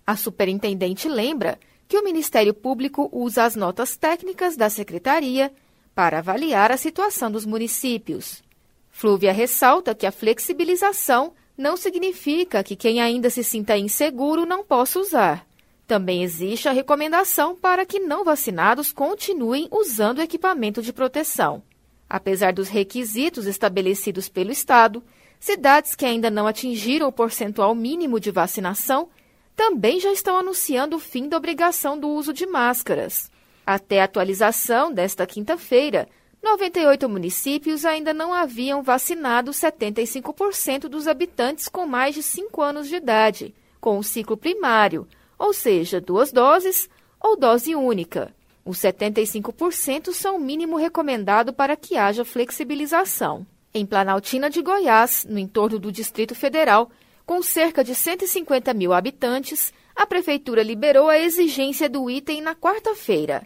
A 0.06 0.16
superintendente 0.16 1.08
lembra 1.08 1.58
que 1.88 1.98
o 1.98 2.04
Ministério 2.04 2.54
Público 2.54 3.08
usa 3.12 3.44
as 3.44 3.56
notas 3.56 3.96
técnicas 3.96 4.56
da 4.56 4.68
Secretaria 4.68 5.52
para 5.94 6.18
avaliar 6.18 6.72
a 6.72 6.76
situação 6.76 7.30
dos 7.30 7.46
municípios. 7.46 8.42
Flúvia 8.90 9.32
ressalta 9.32 9.94
que 9.94 10.06
a 10.06 10.12
flexibilização 10.12 11.32
não 11.56 11.76
significa 11.76 12.64
que 12.64 12.76
quem 12.76 13.00
ainda 13.00 13.30
se 13.30 13.44
sinta 13.44 13.76
inseguro 13.76 14.44
não 14.44 14.64
possa 14.64 14.98
usar. 14.98 15.46
Também 15.86 16.22
existe 16.22 16.68
a 16.68 16.72
recomendação 16.72 17.54
para 17.54 17.84
que 17.84 18.00
não 18.00 18.24
vacinados 18.24 18.92
continuem 18.92 19.68
usando 19.70 20.22
equipamento 20.22 20.80
de 20.80 20.92
proteção. 20.92 21.62
Apesar 22.08 22.52
dos 22.52 22.68
requisitos 22.68 23.46
estabelecidos 23.46 24.28
pelo 24.28 24.50
Estado, 24.50 25.02
cidades 25.44 25.94
que 25.94 26.06
ainda 26.06 26.30
não 26.30 26.46
atingiram 26.46 27.06
o 27.06 27.12
percentual 27.12 27.74
mínimo 27.74 28.18
de 28.18 28.30
vacinação 28.30 29.10
também 29.54 30.00
já 30.00 30.10
estão 30.10 30.38
anunciando 30.38 30.96
o 30.96 30.98
fim 30.98 31.28
da 31.28 31.36
obrigação 31.36 32.00
do 32.00 32.08
uso 32.08 32.32
de 32.32 32.46
máscaras. 32.46 33.30
Até 33.66 34.00
a 34.00 34.04
atualização 34.04 34.90
desta 34.90 35.26
quinta-feira, 35.26 36.08
98 36.42 37.06
municípios 37.10 37.84
ainda 37.84 38.14
não 38.14 38.32
haviam 38.32 38.82
vacinado 38.82 39.50
75% 39.50 40.88
dos 40.88 41.06
habitantes 41.06 41.68
com 41.68 41.86
mais 41.86 42.14
de 42.14 42.22
5 42.22 42.62
anos 42.62 42.88
de 42.88 42.96
idade, 42.96 43.54
com 43.82 43.98
o 43.98 44.02
ciclo 44.02 44.38
primário, 44.38 45.06
ou 45.38 45.52
seja, 45.52 46.00
duas 46.00 46.32
doses 46.32 46.88
ou 47.20 47.36
dose 47.36 47.74
única. 47.74 48.34
Os 48.64 48.78
75% 48.78 50.10
são 50.14 50.36
o 50.36 50.40
mínimo 50.40 50.78
recomendado 50.78 51.52
para 51.52 51.76
que 51.76 51.98
haja 51.98 52.24
flexibilização. 52.24 53.46
Em 53.76 53.84
Planaltina 53.84 54.48
de 54.48 54.62
Goiás, 54.62 55.26
no 55.28 55.36
entorno 55.36 55.80
do 55.80 55.90
Distrito 55.90 56.32
Federal, 56.32 56.92
com 57.26 57.42
cerca 57.42 57.82
de 57.82 57.92
150 57.92 58.72
mil 58.72 58.92
habitantes, 58.92 59.72
a 59.96 60.06
Prefeitura 60.06 60.62
liberou 60.62 61.08
a 61.08 61.18
exigência 61.18 61.88
do 61.88 62.08
item 62.08 62.40
na 62.40 62.54
quarta-feira. 62.54 63.44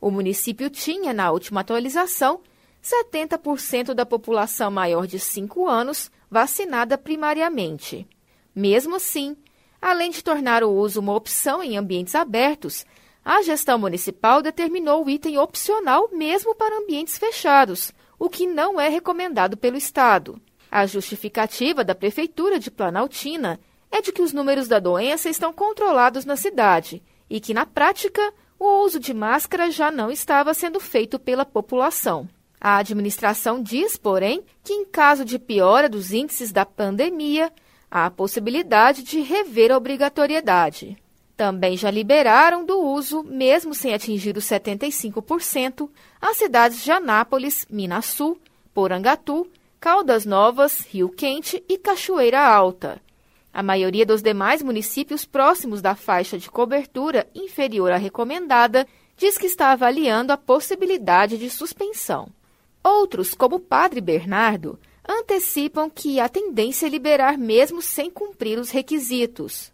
O 0.00 0.12
município 0.12 0.70
tinha, 0.70 1.12
na 1.12 1.32
última 1.32 1.62
atualização, 1.62 2.40
70% 2.80 3.94
da 3.94 4.06
população 4.06 4.70
maior 4.70 5.08
de 5.08 5.18
5 5.18 5.66
anos 5.66 6.08
vacinada 6.30 6.96
primariamente. 6.96 8.06
Mesmo 8.54 8.94
assim, 8.94 9.36
além 9.82 10.12
de 10.12 10.22
tornar 10.22 10.62
o 10.62 10.70
uso 10.70 11.00
uma 11.00 11.16
opção 11.16 11.60
em 11.60 11.76
ambientes 11.76 12.14
abertos, 12.14 12.86
a 13.24 13.42
gestão 13.42 13.76
municipal 13.76 14.40
determinou 14.40 15.04
o 15.04 15.10
item 15.10 15.36
opcional 15.36 16.08
mesmo 16.12 16.54
para 16.54 16.78
ambientes 16.78 17.18
fechados, 17.18 17.92
o 18.24 18.30
que 18.30 18.46
não 18.46 18.80
é 18.80 18.88
recomendado 18.88 19.54
pelo 19.54 19.76
Estado. 19.76 20.40
A 20.70 20.86
justificativa 20.86 21.84
da 21.84 21.94
Prefeitura 21.94 22.58
de 22.58 22.70
Planaltina 22.70 23.60
é 23.92 24.00
de 24.00 24.12
que 24.12 24.22
os 24.22 24.32
números 24.32 24.66
da 24.66 24.78
doença 24.78 25.28
estão 25.28 25.52
controlados 25.52 26.24
na 26.24 26.34
cidade 26.34 27.02
e 27.28 27.38
que, 27.38 27.52
na 27.52 27.66
prática, 27.66 28.32
o 28.58 28.82
uso 28.82 28.98
de 28.98 29.12
máscara 29.12 29.70
já 29.70 29.90
não 29.90 30.10
estava 30.10 30.54
sendo 30.54 30.80
feito 30.80 31.18
pela 31.18 31.44
população. 31.44 32.26
A 32.58 32.78
administração 32.78 33.62
diz, 33.62 33.98
porém, 33.98 34.42
que 34.62 34.72
em 34.72 34.86
caso 34.86 35.22
de 35.22 35.38
piora 35.38 35.86
dos 35.86 36.10
índices 36.10 36.50
da 36.50 36.64
pandemia, 36.64 37.52
há 37.90 38.06
a 38.06 38.10
possibilidade 38.10 39.02
de 39.02 39.20
rever 39.20 39.70
a 39.70 39.76
obrigatoriedade. 39.76 40.96
Também 41.36 41.76
já 41.76 41.90
liberaram 41.90 42.64
do 42.64 42.78
uso, 42.80 43.22
mesmo 43.22 43.74
sem 43.74 43.92
atingir 43.92 44.36
os 44.36 44.44
75%, 44.44 45.90
as 46.20 46.36
cidades 46.36 46.82
de 46.82 46.92
Anápolis, 46.92 47.66
Minasul, 47.68 48.38
Porangatu 48.72 49.48
Caldas 49.84 50.24
Novas, 50.24 50.80
Rio 50.80 51.10
Quente 51.10 51.62
e 51.68 51.76
Cachoeira 51.76 52.40
Alta. 52.40 53.02
A 53.52 53.62
maioria 53.62 54.06
dos 54.06 54.22
demais 54.22 54.62
municípios 54.62 55.26
próximos 55.26 55.82
da 55.82 55.94
faixa 55.94 56.38
de 56.38 56.50
cobertura 56.50 57.26
inferior 57.34 57.92
à 57.92 57.98
recomendada 57.98 58.86
diz 59.14 59.36
que 59.36 59.44
está 59.44 59.72
avaliando 59.72 60.32
a 60.32 60.38
possibilidade 60.38 61.36
de 61.36 61.50
suspensão. 61.50 62.30
Outros, 62.82 63.34
como 63.34 63.56
o 63.56 63.60
Padre 63.60 64.00
Bernardo, 64.00 64.78
antecipam 65.06 65.90
que 65.90 66.18
a 66.18 66.30
tendência 66.30 66.86
é 66.86 66.88
liberar 66.88 67.36
mesmo 67.36 67.82
sem 67.82 68.10
cumprir 68.10 68.58
os 68.58 68.70
requisitos. 68.70 69.70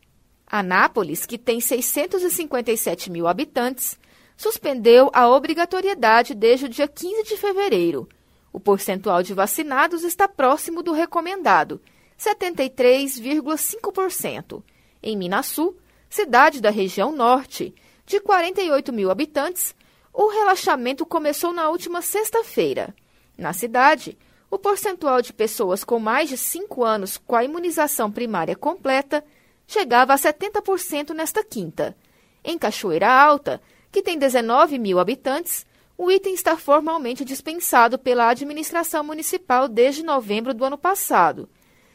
Anápolis, 0.50 1.26
que 1.26 1.38
tem 1.38 1.60
657 1.60 3.10
mil 3.10 3.28
habitantes, 3.28 3.98
suspendeu 4.36 5.10
a 5.12 5.28
obrigatoriedade 5.28 6.34
desde 6.34 6.66
o 6.66 6.68
dia 6.68 6.88
15 6.88 7.24
de 7.24 7.36
fevereiro 7.36 8.08
o 8.52 8.58
percentual 8.58 9.22
de 9.22 9.32
vacinados 9.32 10.02
está 10.02 10.26
próximo 10.26 10.82
do 10.82 10.90
recomendado, 10.92 11.80
73,5%. 12.18 14.60
Em 15.02 15.16
Minasul, 15.16 15.78
cidade 16.08 16.60
da 16.60 16.70
região 16.70 17.12
norte, 17.12 17.72
de 18.04 18.18
48 18.20 18.92
mil 18.92 19.08
habitantes, 19.10 19.74
o 20.12 20.28
relaxamento 20.28 21.06
começou 21.06 21.52
na 21.52 21.70
última 21.70 22.02
sexta-feira. 22.02 22.92
Na 23.38 23.52
cidade, 23.52 24.18
o 24.50 24.58
percentual 24.58 25.22
de 25.22 25.32
pessoas 25.32 25.84
com 25.84 26.00
mais 26.00 26.28
de 26.28 26.36
5 26.36 26.84
anos 26.84 27.16
com 27.16 27.36
a 27.36 27.44
imunização 27.44 28.10
primária 28.10 28.56
completa 28.56 29.24
chegava 29.70 30.12
a 30.12 30.16
70% 30.16 31.10
nesta 31.10 31.44
quinta. 31.44 31.96
Em 32.42 32.58
Cachoeira 32.58 33.08
Alta, 33.08 33.62
que 33.92 34.02
tem 34.02 34.18
19 34.18 34.80
mil 34.80 34.98
habitantes, 34.98 35.64
o 35.96 36.10
item 36.10 36.34
está 36.34 36.56
formalmente 36.56 37.24
dispensado 37.24 37.96
pela 37.96 38.28
administração 38.28 39.04
municipal 39.04 39.68
desde 39.68 40.02
novembro 40.02 40.52
do 40.52 40.64
ano 40.64 40.76
passado, 40.76 41.48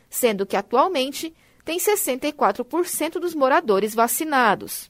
sendo 0.10 0.46
que 0.46 0.56
atualmente 0.56 1.36
tem 1.66 1.78
64% 1.78 3.20
dos 3.20 3.36
moradores 3.36 3.94
vacinados. 3.94 4.90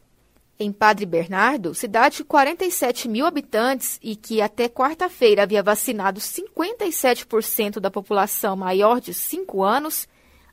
Em 0.60 0.72
Padre 0.72 1.08
Bernardo, 1.08 1.74
cidade 1.74 2.18
de 2.18 2.24
47 2.24 3.10
mil 3.10 3.26
habitantes 3.26 4.00
e 4.02 4.16
que 4.16 4.44
até 4.44 4.70
quarta-feira 4.70 5.42
havia 5.42 5.64
vacinado 5.64 6.20
57% 6.20 7.80
da 7.80 7.90
população 7.90 8.56
maior 8.56 9.02
de 9.02 9.12
5 9.12 9.64
anos, 9.64 10.08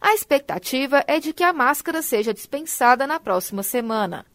a 0.05 0.15
expectativa 0.15 1.05
é 1.07 1.21
de 1.21 1.33
que 1.33 1.45
a 1.45 1.53
máscara 1.53 2.03
seja 2.03 2.35
dispensada 2.35 3.07
na 3.07 3.21
próxima 3.21 3.63
semana. 3.63 4.27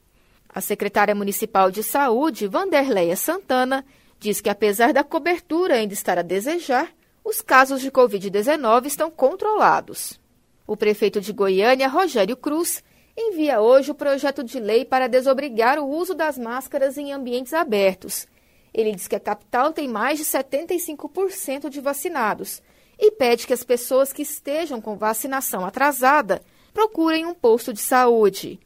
A 0.47 0.62
secretária 0.62 1.13
municipal 1.13 1.69
de 1.69 1.84
saúde, 1.84 2.47
Vanderleia 2.47 3.17
Santana, 3.17 3.86
diz 4.17 4.39
que, 4.39 4.49
apesar 4.49 4.93
da 4.93 5.03
cobertura 5.03 5.75
ainda 5.75 5.93
estar 5.93 6.17
a 6.17 6.21
desejar, 6.21 6.89
os 7.21 7.41
casos 7.41 7.82
de 7.82 7.91
Covid-19 7.91 8.86
estão 8.86 9.12
controlados. 9.12 10.17
O 10.65 10.77
prefeito 10.77 11.19
de 11.19 11.34
Goiânia, 11.34 11.89
Rogério 11.89 12.38
Cruz, 12.38 12.82
envia 13.17 13.60
hoje 13.60 13.91
o 13.91 13.95
projeto 13.95 14.45
de 14.45 14.62
lei 14.62 14.86
para 14.86 15.08
desobrigar 15.08 15.80
o 15.80 15.89
uso 15.89 16.15
das 16.15 16.38
máscaras 16.38 16.97
em 16.97 17.12
ambientes 17.12 17.53
abertos. 17.53 18.25
Ele 18.73 18.93
diz 18.93 19.06
que 19.06 19.17
a 19.17 19.19
capital 19.19 19.73
tem 19.73 19.89
mais 19.89 20.17
de 20.17 20.23
75% 20.23 21.67
de 21.67 21.82
vacinados 21.82 22.62
e 22.99 23.12
pede 23.12 23.45
que 23.45 23.53
as 23.53 23.63
pessoas 23.63 24.12
que 24.12 24.21
estejam 24.21 24.81
com 24.81 24.97
vacinação 24.97 25.65
atrasada 25.65 26.41
procurem 26.73 27.25
um 27.25 27.33
posto 27.33 27.73
de 27.73 27.79
saúde. 27.79 28.60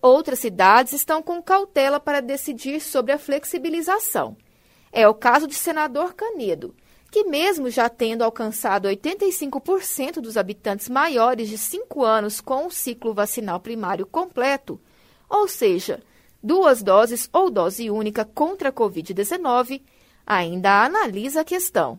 Outras 0.00 0.38
cidades 0.38 0.92
estão 0.92 1.22
com 1.22 1.42
cautela 1.42 1.98
para 1.98 2.20
decidir 2.20 2.80
sobre 2.80 3.12
a 3.12 3.18
flexibilização. 3.18 4.36
É 4.92 5.08
o 5.08 5.14
caso 5.14 5.46
de 5.46 5.54
Senador 5.54 6.14
Canedo, 6.14 6.74
que, 7.10 7.24
mesmo 7.24 7.70
já 7.70 7.88
tendo 7.88 8.22
alcançado 8.22 8.88
85% 8.88 10.20
dos 10.20 10.36
habitantes 10.36 10.88
maiores 10.88 11.48
de 11.48 11.58
5 11.58 12.04
anos 12.04 12.40
com 12.40 12.66
o 12.66 12.70
ciclo 12.70 13.14
vacinal 13.14 13.60
primário 13.60 14.06
completo, 14.06 14.80
ou 15.28 15.48
seja, 15.48 16.02
duas 16.42 16.82
doses 16.82 17.28
ou 17.32 17.50
dose 17.50 17.90
única 17.90 18.24
contra 18.24 18.68
a 18.68 18.72
Covid-19, 18.72 19.82
ainda 20.26 20.84
analisa 20.84 21.40
a 21.40 21.44
questão. 21.44 21.98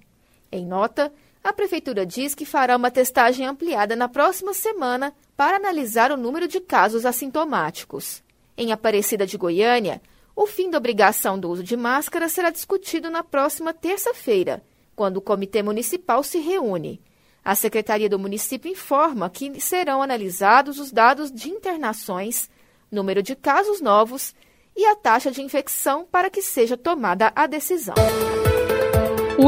Em 0.52 0.66
nota, 0.66 1.12
a 1.48 1.54
Prefeitura 1.54 2.06
diz 2.06 2.36
que 2.36 2.46
fará 2.46 2.76
uma 2.76 2.92
testagem 2.92 3.46
ampliada 3.46 3.96
na 3.96 4.10
próxima 4.10 4.54
semana 4.54 5.14
para 5.38 5.56
analisar 5.56 6.12
o 6.12 6.18
número 6.18 6.46
de 6.46 6.60
casos 6.60 7.06
assintomáticos. 7.06 8.22
Em 8.58 8.74
Aparecida 8.74 9.26
de 9.26 9.38
Goiânia, 9.38 10.02
o 10.36 10.46
fim 10.46 10.70
da 10.70 10.78
obrigação 10.78 11.40
do 11.40 11.50
uso 11.50 11.64
de 11.64 11.78
máscara 11.78 12.28
será 12.28 12.50
discutido 12.50 13.10
na 13.10 13.24
próxima 13.24 13.74
terça-feira, 13.74 14.62
quando 14.94 15.18
o 15.18 15.22
Comitê 15.22 15.64
Municipal 15.64 16.22
se 16.22 16.38
reúne. 16.38 17.02
A 17.46 17.56
Secretaria 17.56 18.10
do 18.10 18.20
Município 18.20 18.70
informa 18.70 19.30
que 19.30 19.62
serão 19.62 20.02
analisados 20.02 20.80
os 20.80 20.92
dados 20.92 21.32
de 21.32 21.50
internações, 21.50 22.50
número 22.92 23.24
de 23.24 23.38
casos 23.38 23.80
novos 23.80 24.36
e 24.76 24.86
a 24.86 24.98
taxa 24.98 25.32
de 25.32 25.42
infecção 25.42 26.06
para 26.12 26.30
que 26.30 26.42
seja 26.42 26.76
tomada 26.76 27.32
a 27.34 27.48
decisão. 27.48 27.96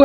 O 0.00 0.04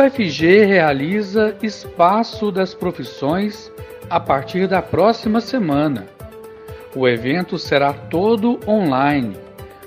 realiza 0.66 1.56
Espaço 1.62 2.52
das 2.52 2.74
Profissões 2.74 3.72
a 4.10 4.20
partir 4.20 4.68
da 4.68 4.82
próxima 4.82 5.40
semana. 5.40 6.06
O 6.94 7.08
evento 7.08 7.58
será 7.58 7.94
todo 7.94 8.60
online, 8.68 9.38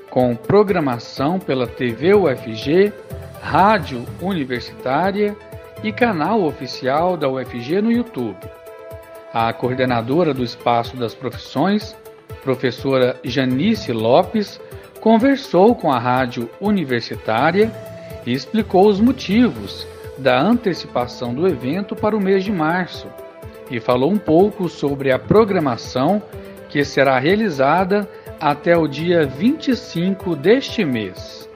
com 0.10 0.36
programação 0.36 1.38
pela 1.38 1.68
TV 1.68 2.16
UFG, 2.16 2.92
rádio 3.40 4.04
universitária 4.20 5.38
e 5.84 5.94
canal 5.94 6.42
oficial 6.42 7.16
da 7.16 7.30
UFG 7.30 7.80
no 7.80 7.92
YouTube. 7.92 8.40
A 9.32 9.54
coordenadora 9.54 10.34
do 10.34 10.44
Espaço 10.44 10.98
das 10.98 11.14
Profissões, 11.14 11.96
professora 12.42 13.16
Janice 13.24 13.92
Lopes, 13.92 14.60
conversou 15.02 15.76
com 15.76 15.92
a 15.92 16.00
rádio 16.00 16.50
universitária 16.60 17.72
e 18.26 18.34
explicou 18.34 18.88
os 18.88 19.00
motivos 19.00 19.88
da 20.20 20.40
antecipação 20.40 21.34
do 21.34 21.48
evento 21.48 21.96
para 21.96 22.16
o 22.16 22.20
mês 22.20 22.44
de 22.44 22.52
março 22.52 23.08
e 23.72 23.80
falou 23.80 24.12
um 24.12 24.18
pouco 24.18 24.68
sobre 24.68 25.12
a 25.12 25.18
programação 25.18 26.22
que 26.68 26.84
será 26.84 27.18
realizada 27.18 28.08
até 28.40 28.78
o 28.78 28.88
dia 28.88 29.26
25 29.26 30.36
deste 30.36 30.84
mês. 30.84 31.50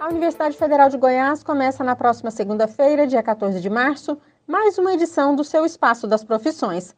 A 0.00 0.08
Universidade 0.08 0.56
Federal 0.56 0.88
de 0.88 0.96
Goiás 0.96 1.42
começa 1.42 1.84
na 1.84 1.94
próxima 1.94 2.30
segunda-feira, 2.30 3.06
dia 3.06 3.22
14 3.22 3.60
de 3.60 3.68
março, 3.68 4.18
mais 4.46 4.78
uma 4.78 4.94
edição 4.94 5.34
do 5.36 5.44
seu 5.44 5.66
Espaço 5.66 6.06
das 6.06 6.24
Profissões. 6.24 6.94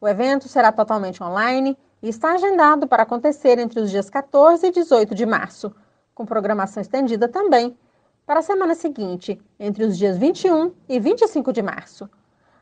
O 0.00 0.06
evento 0.06 0.48
será 0.48 0.70
totalmente 0.70 1.22
online 1.22 1.76
e 2.02 2.08
está 2.08 2.32
agendado 2.32 2.86
para 2.86 3.02
acontecer 3.02 3.58
entre 3.58 3.80
os 3.80 3.90
dias 3.90 4.08
14 4.08 4.66
e 4.66 4.70
18 4.70 5.14
de 5.14 5.26
março, 5.26 5.74
com 6.14 6.24
programação 6.24 6.80
estendida 6.80 7.28
também 7.28 7.76
para 8.26 8.40
a 8.40 8.42
semana 8.42 8.74
seguinte, 8.74 9.40
entre 9.58 9.84
os 9.84 9.96
dias 9.96 10.16
21 10.16 10.72
e 10.88 11.00
25 11.00 11.52
de 11.52 11.62
março. 11.62 12.08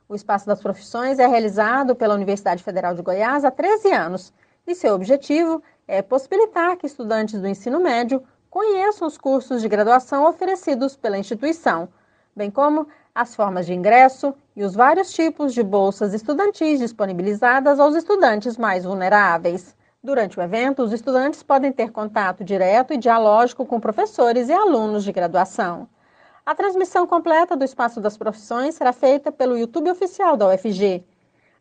O 0.08 0.14
Espaço 0.14 0.46
das 0.46 0.60
Profissões 0.60 1.18
é 1.18 1.26
realizado 1.26 1.94
pela 1.94 2.14
Universidade 2.14 2.62
Federal 2.62 2.94
de 2.94 3.02
Goiás 3.02 3.44
há 3.44 3.50
13 3.50 3.92
anos 3.92 4.32
e 4.66 4.74
seu 4.74 4.94
objetivo 4.94 5.62
é 5.86 6.02
possibilitar 6.02 6.76
que 6.76 6.86
estudantes 6.86 7.40
do 7.40 7.48
ensino 7.48 7.80
médio 7.80 8.22
conheçam 8.50 9.06
os 9.06 9.18
cursos 9.18 9.60
de 9.60 9.68
graduação 9.68 10.26
oferecidos 10.26 10.96
pela 10.96 11.18
instituição, 11.18 11.88
bem 12.34 12.50
como 12.50 12.86
as 13.14 13.34
formas 13.34 13.66
de 13.66 13.74
ingresso 13.74 14.34
e 14.54 14.62
os 14.62 14.74
vários 14.74 15.12
tipos 15.12 15.52
de 15.52 15.62
bolsas 15.62 16.14
estudantis 16.14 16.78
disponibilizadas 16.78 17.80
aos 17.80 17.94
estudantes 17.94 18.56
mais 18.56 18.84
vulneráveis. 18.84 19.76
Durante 20.02 20.38
o 20.38 20.42
evento, 20.42 20.82
os 20.82 20.92
estudantes 20.92 21.42
podem 21.42 21.72
ter 21.72 21.90
contato 21.90 22.44
direto 22.44 22.94
e 22.94 22.96
dialógico 22.96 23.66
com 23.66 23.80
professores 23.80 24.48
e 24.48 24.52
alunos 24.52 25.02
de 25.02 25.10
graduação. 25.10 25.88
A 26.46 26.54
transmissão 26.54 27.04
completa 27.04 27.56
do 27.56 27.64
Espaço 27.64 28.00
das 28.00 28.16
Profissões 28.16 28.76
será 28.76 28.92
feita 28.92 29.32
pelo 29.32 29.58
YouTube 29.58 29.90
oficial 29.90 30.36
da 30.36 30.46
UFG, 30.48 31.04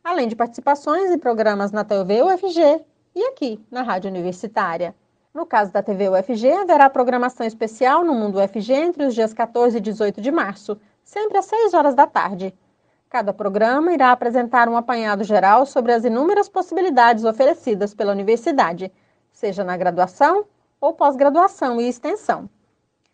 além 0.03 0.27
de 0.27 0.35
participações 0.35 1.09
em 1.09 1.17
programas 1.17 1.71
na 1.71 1.83
TV 1.83 2.21
UFG 2.21 2.85
e 3.15 3.23
aqui, 3.23 3.59
na 3.71 3.81
Rádio 3.81 4.11
Universitária. 4.11 4.93
No 5.33 5.43
caso 5.43 5.73
da 5.73 5.81
TV 5.81 6.07
UFG, 6.07 6.51
haverá 6.51 6.91
programação 6.91 7.45
especial 7.45 8.05
no 8.05 8.13
Mundo 8.13 8.39
UFG 8.39 8.71
entre 8.71 9.05
os 9.07 9.15
dias 9.15 9.33
14 9.33 9.77
e 9.79 9.81
18 9.81 10.21
de 10.21 10.31
março, 10.31 10.79
sempre 11.03 11.39
às 11.39 11.45
6 11.45 11.73
horas 11.73 11.95
da 11.95 12.05
tarde. 12.05 12.53
Cada 13.09 13.31
programa 13.31 13.93
irá 13.93 14.11
apresentar 14.11 14.67
um 14.67 14.75
apanhado 14.75 15.23
geral 15.23 15.65
sobre 15.65 15.93
as 15.93 16.03
inúmeras 16.03 16.49
possibilidades 16.49 17.23
oferecidas 17.23 17.93
pela 17.93 18.11
universidade, 18.11 18.91
seja 19.31 19.63
na 19.63 19.77
graduação 19.77 20.45
ou 20.79 20.93
pós-graduação 20.93 21.79
e 21.79 21.87
extensão. 21.87 22.49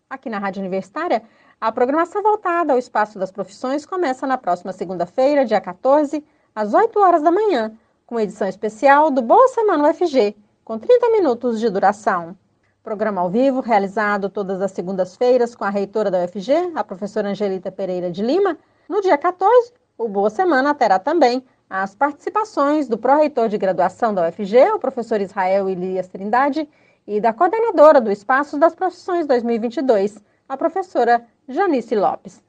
Aqui 0.10 0.32
na 0.32 0.40
Rádio 0.40 0.62
Universitária, 0.62 1.22
a 1.62 1.72
programação 1.72 2.24
voltada 2.24 2.74
ao 2.74 2.80
espaço 2.80 3.20
das 3.20 3.32
profissões 3.32 3.86
começa 3.86 4.26
na 4.26 4.36
próxima 4.36 4.74
segunda-feira, 4.74 5.46
dia 5.46 5.62
14, 5.62 6.26
às 6.56 6.74
8 6.74 7.00
horas 7.00 7.22
da 7.22 7.32
manhã, 7.32 7.72
com 8.08 8.20
edição 8.20 8.48
especial 8.48 9.12
do 9.12 9.22
Boa 9.22 9.48
Semana 9.50 9.90
UFG, 9.90 10.36
com 10.66 10.80
30 10.80 11.12
minutos 11.12 11.60
de 11.60 11.70
duração. 11.70 12.36
Programa 12.82 13.22
ao 13.22 13.30
vivo, 13.30 13.62
realizado 13.62 14.28
todas 14.28 14.60
as 14.60 14.72
segundas-feiras 14.72 15.56
com 15.56 15.64
a 15.64 15.70
reitora 15.70 16.10
da 16.10 16.26
UFG, 16.26 16.72
a 16.74 16.84
professora 16.84 17.30
Angelita 17.30 17.72
Pereira 17.72 18.10
de 18.10 18.24
Lima, 18.24 18.58
no 18.90 19.00
dia 19.02 19.18
14, 19.18 19.72
o 20.04 20.10
Boa 20.10 20.30
Semana 20.30 20.76
terá 20.76 21.00
também 21.00 21.44
as 21.70 21.96
participações 21.96 22.89
do 22.89 22.98
pró-reitor 22.98 23.48
de 23.48 23.58
graduação 23.58 24.13
da 24.13 24.28
UFG, 24.28 24.72
o 24.76 24.80
professor 24.80 25.22
Israel 25.22 25.70
Elias 25.70 26.10
Trindade, 26.10 26.68
e 27.08 27.22
da 27.22 27.32
coordenadora 27.32 28.02
do 28.02 28.12
Espaço 28.12 28.58
das 28.58 28.76
Profissões 28.76 29.26
2022, 29.26 30.22
a 30.48 30.58
professora 30.58 31.26
Janice 31.48 31.96
Lopes. 31.96 32.44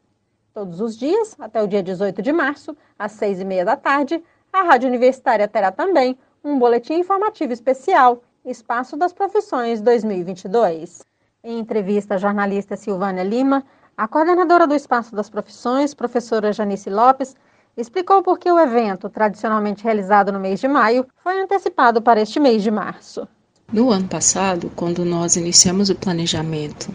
Todos 0.53 0.81
os 0.81 0.97
dias, 0.97 1.37
até 1.39 1.63
o 1.63 1.69
dia 1.69 1.83
18 1.83 2.21
de 2.21 2.33
março, 2.33 2.77
às 2.99 3.13
seis 3.13 3.41
e 3.41 3.45
meia 3.45 3.65
da 3.65 3.77
tarde, 3.77 4.23
a 4.53 4.63
Rádio 4.63 4.89
Universitária 4.89 5.47
terá 5.47 5.71
também 5.71 6.19
um 6.43 6.59
boletim 6.59 6.95
informativo 6.95 7.53
especial, 7.53 8.23
Espaço 8.45 8.97
das 8.97 9.13
Profissões 9.13 9.81
2022. 9.81 11.03
Em 11.43 11.59
entrevista 11.59 12.15
à 12.15 12.19
jornalista 12.19 12.77
Silvânia 12.77 13.23
Lima, 13.23 13.65
a 13.97 14.09
coordenadora 14.09 14.67
do 14.67 14.75
Espaço 14.75 15.15
das 15.15 15.31
Profissões, 15.31 15.95
professora 15.95 16.53
Janice 16.53 16.91
Lopes, 16.91 17.35
explicou 17.77 18.23
por 18.23 18.39
que 18.39 18.51
o 18.51 18.59
evento, 18.59 19.09
tradicionalmente 19.09 19.85
realizado 19.85 20.33
no 20.33 20.41
mês 20.41 20.61
de 20.61 20.69
maio, 20.69 21.07
foi 21.23 21.41
antecipado 21.41 22.03
para 22.03 22.21
este 22.21 22.41
mês 22.41 22.63
de 22.63 22.71
março. 22.71 23.27
No 23.73 23.91
ano 23.91 24.09
passado, 24.09 24.71
quando 24.77 25.05
nós 25.05 25.37
iniciamos 25.37 25.91
o 25.91 25.95
planejamento 25.95 26.93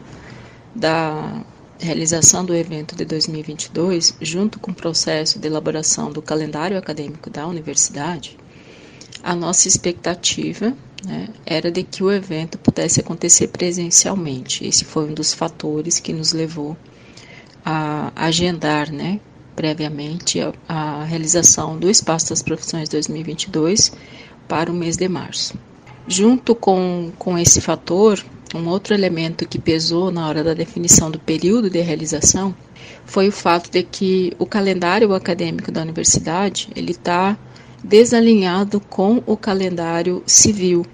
da 0.76 1.44
realização 1.80 2.46
do 2.46 2.54
evento 2.54 2.96
de 2.96 3.06
2022, 3.06 4.18
junto 4.22 4.60
com 4.60 4.72
o 4.72 4.76
processo 4.76 5.40
de 5.40 5.48
elaboração 5.48 6.12
do 6.12 6.22
calendário 6.22 6.78
acadêmico 6.78 7.30
da 7.30 7.48
universidade, 7.48 8.38
a 9.24 9.34
nossa 9.36 9.68
expectativa 9.68 10.74
né, 11.04 11.30
era 11.46 11.72
de 11.72 11.84
que 11.84 12.04
o 12.04 12.12
evento 12.12 12.58
pudesse 12.58 13.00
acontecer 13.00 13.48
presencialmente. 13.48 14.66
Esse 14.66 14.86
foi 14.86 15.10
um 15.10 15.14
dos 15.14 15.34
fatores 15.34 16.00
que 16.00 16.14
nos 16.14 16.34
levou 16.34 16.76
a 17.66 18.12
agendar 18.16 18.92
né, 18.92 19.20
previamente 19.56 20.40
a, 20.42 20.54
a 20.68 21.04
realização 21.04 21.78
do 21.78 21.90
Espaço 21.90 22.30
das 22.30 22.42
Profissões 22.42 22.90
2022 22.90 23.92
para 24.48 24.72
o 24.72 24.74
mês 24.74 24.98
de 24.98 25.08
março. 25.08 25.54
Junto 26.08 26.56
com, 26.56 27.12
com 27.18 27.38
esse 27.38 27.62
fator, 27.62 28.24
um 28.56 28.68
outro 28.68 28.96
elemento 28.96 29.48
que 29.48 29.60
pesou 29.60 30.12
na 30.12 30.28
hora 30.28 30.44
da 30.44 30.54
definição 30.56 31.12
do 31.12 31.20
período 31.20 31.70
de 31.70 31.80
realização 31.82 32.56
foi 33.06 33.28
o 33.28 33.32
fato 33.32 33.70
de 33.70 33.84
que 33.84 34.34
o 34.40 34.46
calendário 34.46 35.14
acadêmico 35.14 35.72
da 35.72 35.82
universidade 35.82 36.70
ele 36.76 36.92
está 36.92 37.38
desalinhado 37.84 38.80
com 38.80 39.24
o 39.26 39.38
calendário 39.38 40.24
civil, 40.26 40.86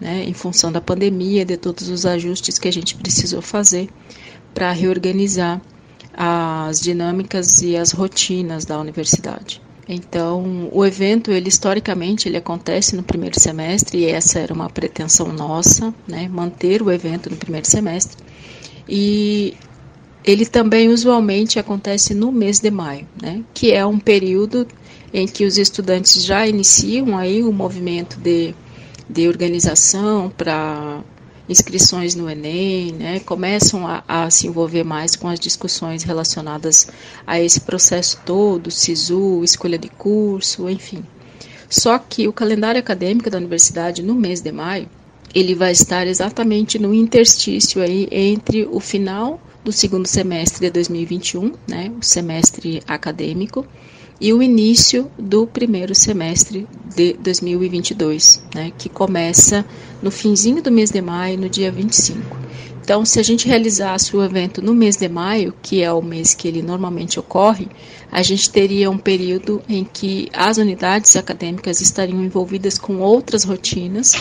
né, 0.00 0.24
em 0.24 0.34
função 0.34 0.70
da 0.70 0.80
pandemia, 0.80 1.44
de 1.44 1.56
todos 1.56 1.88
os 1.88 2.04
ajustes 2.04 2.58
que 2.58 2.68
a 2.68 2.72
gente 2.72 2.94
precisou 2.96 3.40
fazer 3.40 3.88
para 4.52 4.70
reorganizar 4.72 5.60
as 6.12 6.80
dinâmicas 6.80 7.62
e 7.62 7.76
as 7.76 7.92
rotinas 7.92 8.64
da 8.64 8.78
universidade. 8.78 9.60
Então, 9.88 10.70
o 10.72 10.84
evento, 10.84 11.30
ele 11.30 11.48
historicamente, 11.48 12.28
ele 12.28 12.38
acontece 12.38 12.96
no 12.96 13.02
primeiro 13.02 13.38
semestre 13.38 13.98
e 13.98 14.06
essa 14.06 14.38
era 14.38 14.54
uma 14.54 14.70
pretensão 14.70 15.32
nossa, 15.32 15.92
né, 16.08 16.28
manter 16.28 16.80
o 16.82 16.90
evento 16.90 17.28
no 17.28 17.36
primeiro 17.36 17.66
semestre. 17.66 18.16
E 18.88 19.54
ele 20.24 20.46
também 20.46 20.88
usualmente 20.88 21.58
acontece 21.58 22.14
no 22.14 22.32
mês 22.32 22.58
de 22.60 22.70
maio, 22.70 23.06
né? 23.20 23.42
Que 23.52 23.72
é 23.72 23.84
um 23.84 23.98
período 23.98 24.66
em 25.14 25.28
que 25.28 25.44
os 25.44 25.56
estudantes 25.56 26.24
já 26.24 26.44
iniciam 26.44 27.16
aí 27.16 27.44
o 27.44 27.52
movimento 27.52 28.18
de, 28.18 28.52
de 29.08 29.28
organização 29.28 30.28
para 30.28 31.00
inscrições 31.48 32.16
no 32.16 32.28
Enem, 32.28 32.92
né, 32.92 33.20
começam 33.20 33.86
a, 33.86 34.02
a, 34.08 34.28
se 34.28 34.48
envolver 34.48 34.82
mais 34.82 35.14
com 35.14 35.28
as 35.28 35.38
discussões 35.38 36.02
relacionadas 36.02 36.88
a 37.24 37.38
esse 37.38 37.60
processo 37.60 38.20
todo, 38.26 38.72
SISU, 38.72 39.44
escolha 39.44 39.78
de 39.78 39.88
curso, 39.88 40.68
enfim. 40.68 41.04
Só 41.70 41.96
que 41.96 42.26
o 42.26 42.32
calendário 42.32 42.80
acadêmico 42.80 43.30
da 43.30 43.38
universidade 43.38 44.02
no 44.02 44.14
mês 44.16 44.40
de 44.40 44.50
maio, 44.50 44.88
ele 45.32 45.54
vai 45.54 45.70
estar 45.70 46.08
exatamente 46.08 46.76
no 46.76 46.92
interstício 46.92 47.80
aí 47.80 48.08
entre 48.10 48.66
o 48.68 48.80
final 48.80 49.40
do 49.62 49.70
segundo 49.70 50.06
semestre 50.06 50.66
de 50.66 50.70
2021, 50.72 51.52
né, 51.68 51.92
o 52.00 52.04
semestre 52.04 52.82
acadêmico, 52.86 53.64
e 54.20 54.32
o 54.32 54.42
início 54.42 55.10
do 55.18 55.46
primeiro 55.46 55.94
semestre 55.94 56.66
de 56.94 57.14
2022, 57.14 58.42
né, 58.54 58.72
que 58.78 58.88
começa 58.88 59.64
no 60.02 60.10
finzinho 60.10 60.62
do 60.62 60.70
mês 60.70 60.90
de 60.90 61.00
maio, 61.00 61.38
no 61.38 61.48
dia 61.48 61.70
25. 61.70 62.36
Então, 62.84 63.02
se 63.02 63.18
a 63.18 63.22
gente 63.22 63.48
realizasse 63.48 64.14
o 64.14 64.22
evento 64.22 64.60
no 64.60 64.74
mês 64.74 64.96
de 64.96 65.08
maio, 65.08 65.54
que 65.62 65.82
é 65.82 65.90
o 65.90 66.02
mês 66.02 66.34
que 66.34 66.46
ele 66.46 66.60
normalmente 66.60 67.18
ocorre, 67.18 67.66
a 68.12 68.22
gente 68.22 68.50
teria 68.50 68.90
um 68.90 68.98
período 68.98 69.62
em 69.66 69.84
que 69.84 70.28
as 70.34 70.58
unidades 70.58 71.16
acadêmicas 71.16 71.80
estariam 71.80 72.22
envolvidas 72.22 72.78
com 72.78 72.98
outras 72.98 73.42
rotinas 73.42 74.14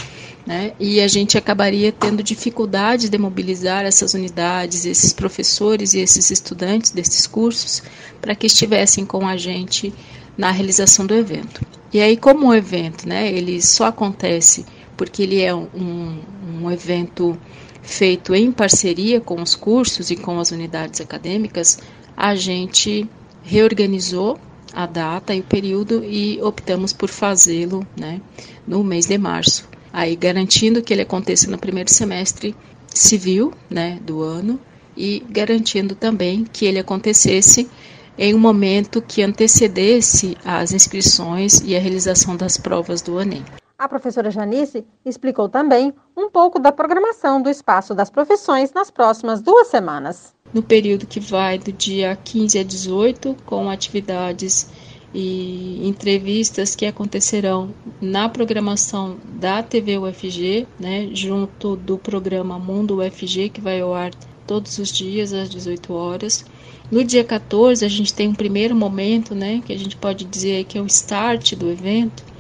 né? 0.46 0.74
E 0.80 1.00
a 1.00 1.08
gente 1.08 1.38
acabaria 1.38 1.92
tendo 1.92 2.22
dificuldade 2.22 3.10
de 3.10 3.18
mobilizar 3.18 3.86
essas 3.86 4.14
unidades, 4.14 4.86
esses 4.86 5.14
professores 5.14 5.94
e 5.94 6.00
esses 6.00 6.30
estudantes 6.32 6.92
desses 6.92 7.26
cursos 7.26 7.82
para 8.22 8.36
que 8.36 8.48
estivessem 8.48 9.06
com 9.06 9.28
a 9.28 9.38
gente 9.38 9.94
na 10.38 10.52
realização 10.52 11.06
do 11.06 11.14
evento. 11.14 11.66
E 11.94 12.02
aí, 12.02 12.18
como 12.18 12.48
o 12.48 12.54
evento, 12.54 13.08
né, 13.08 13.32
ele 13.32 13.62
só 13.62 13.86
acontece 13.86 14.66
porque 14.98 15.24
ele 15.24 15.42
é 15.42 15.54
um, 15.54 16.20
um 16.62 16.72
evento 16.72 17.38
feito 17.84 18.34
em 18.34 18.52
parceria 18.52 19.22
com 19.22 19.40
os 19.40 19.54
cursos 19.54 20.10
e 20.10 20.16
com 20.16 20.40
as 20.40 20.50
unidades 20.50 21.00
acadêmicas, 21.00 21.78
a 22.18 22.34
gente 22.34 23.08
reorganizou 23.44 24.40
a 24.74 24.88
data 24.88 25.36
e 25.36 25.42
o 25.42 25.44
período 25.44 26.04
e 26.04 26.42
optamos 26.42 26.92
por 26.92 27.10
fazê-lo 27.10 27.86
né, 27.96 28.20
no 28.68 28.84
mês 28.84 29.06
de 29.06 29.18
março 29.20 29.68
aí 29.94 30.16
garantindo 30.16 30.82
que 30.82 30.92
ele 30.92 31.04
aconteça 31.04 31.50
no 31.52 31.60
primeiro 31.60 31.94
semestre 31.94 32.56
civil 32.88 33.54
né, 33.70 34.00
do 34.02 34.24
ano 34.24 34.60
e 34.98 35.24
garantindo 35.30 35.94
também 35.94 36.44
que 36.52 36.66
ele 36.66 36.80
acontecesse 36.80 37.70
em 38.18 38.34
um 38.34 38.40
momento 38.40 39.02
que 39.02 39.22
antecedesse 39.22 40.36
as 40.44 40.72
inscrições 40.72 41.62
e 41.64 41.76
a 41.76 41.80
realização 41.80 42.36
das 42.36 42.58
provas 42.58 43.02
do 43.02 43.20
Enem. 43.22 43.44
A 43.84 43.90
professora 43.90 44.32
Janice 44.32 44.86
explicou 45.06 45.50
também 45.50 45.94
um 46.16 46.30
pouco 46.30 46.58
da 46.58 46.72
programação 46.72 47.42
do 47.42 47.50
Espaço 47.50 47.94
das 47.94 48.10
Profissões 48.10 48.72
nas 48.72 48.90
próximas 48.90 49.42
duas 49.42 49.68
semanas. 49.68 50.34
No 50.54 50.64
período 50.64 51.06
que 51.06 51.20
vai 51.20 51.60
do 51.60 51.70
dia 51.70 52.18
15 52.24 52.60
a 52.60 52.64
18, 52.64 53.36
com 53.46 53.70
atividades 53.70 54.70
e 55.14 55.86
entrevistas 55.86 56.78
que 56.78 56.86
acontecerão 56.86 57.74
na 58.00 58.30
programação 58.30 59.18
da 59.34 59.62
TV 59.62 59.98
UFG, 59.98 60.66
né, 60.80 61.10
junto 61.12 61.76
do 61.76 61.98
programa 61.98 62.58
Mundo 62.58 63.02
UFG, 63.02 63.50
que 63.50 63.60
vai 63.60 63.82
ao 63.82 63.94
ar 63.94 64.12
todos 64.48 64.78
os 64.78 64.94
dias 64.94 65.34
às 65.34 65.50
18 65.50 65.94
horas. 65.94 66.46
No 66.90 67.04
dia 67.04 67.26
14, 67.26 67.84
a 67.84 67.90
gente 67.90 68.14
tem 68.14 68.30
um 68.30 68.34
primeiro 68.34 68.74
momento, 68.74 69.36
né, 69.36 69.62
que 69.66 69.74
a 69.74 69.78
gente 69.78 69.98
pode 69.98 70.24
dizer 70.24 70.64
que 70.64 70.78
é 70.78 70.82
o 70.82 70.88
start 70.88 71.56
do 71.56 71.70
evento, 71.70 72.32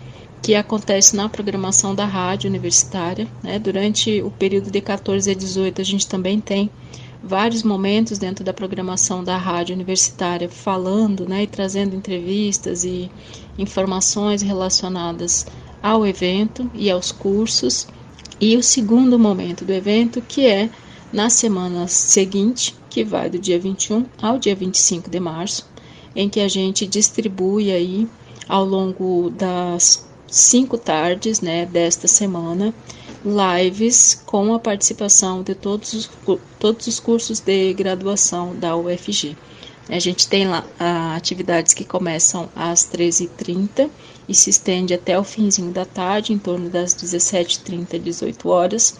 que 0.43 0.55
acontece 0.55 1.15
na 1.15 1.29
programação 1.29 1.95
da 1.95 2.05
rádio 2.05 2.49
universitária. 2.49 3.25
Né? 3.41 3.57
Durante 3.57 4.21
o 4.21 4.29
período 4.29 4.69
de 4.69 4.81
14 4.81 5.31
a 5.31 5.33
18, 5.33 5.79
a 5.79 5.85
gente 5.85 6.05
também 6.05 6.41
tem 6.41 6.69
vários 7.23 7.63
momentos 7.63 8.19
dentro 8.19 8.43
da 8.43 8.51
programação 8.51 9.23
da 9.23 9.37
rádio 9.37 9.73
universitária 9.73 10.49
falando 10.49 11.25
né, 11.25 11.43
e 11.43 11.47
trazendo 11.47 11.95
entrevistas 11.95 12.83
e 12.83 13.09
informações 13.57 14.41
relacionadas 14.41 15.47
ao 15.81 16.05
evento 16.05 16.69
e 16.73 16.91
aos 16.91 17.13
cursos. 17.13 17.87
E 18.41 18.57
o 18.57 18.61
segundo 18.61 19.17
momento 19.17 19.63
do 19.63 19.71
evento, 19.71 20.21
que 20.21 20.45
é 20.45 20.69
na 21.13 21.29
semana 21.29 21.87
seguinte, 21.87 22.75
que 22.89 23.05
vai 23.05 23.29
do 23.29 23.39
dia 23.39 23.57
21 23.57 24.05
ao 24.21 24.37
dia 24.37 24.53
25 24.53 25.09
de 25.09 25.21
março, 25.21 25.65
em 26.13 26.27
que 26.27 26.41
a 26.41 26.49
gente 26.49 26.85
distribui 26.85 27.71
aí 27.71 28.09
ao 28.49 28.65
longo 28.65 29.29
das 29.29 30.11
cinco 30.33 30.79
tardes 30.79 31.41
né, 31.41 31.63
desta 31.65 32.07
semana 32.07 32.73
lives 33.23 34.21
com 34.25 34.53
a 34.53 34.59
participação 34.59 35.43
de 35.43 35.53
todos 35.53 35.93
os, 35.93 36.09
todos 36.59 36.87
os 36.87 36.99
cursos 36.99 37.39
de 37.39 37.71
graduação 37.73 38.55
da 38.55 38.75
UFG. 38.75 39.37
A 39.87 39.99
gente 39.99 40.27
tem 40.27 40.47
lá 40.47 40.65
ah, 40.79 41.15
atividades 41.15 41.73
que 41.73 41.85
começam 41.85 42.49
às 42.55 42.79
13h30 42.89 43.89
e 44.27 44.33
se 44.33 44.49
estende 44.49 44.93
até 44.93 45.19
o 45.19 45.23
finzinho 45.23 45.71
da 45.71 45.85
tarde, 45.85 46.33
em 46.33 46.39
torno 46.39 46.67
das 46.67 46.95
17h30, 46.95 47.99
18 47.99 48.49
horas, 48.49 48.97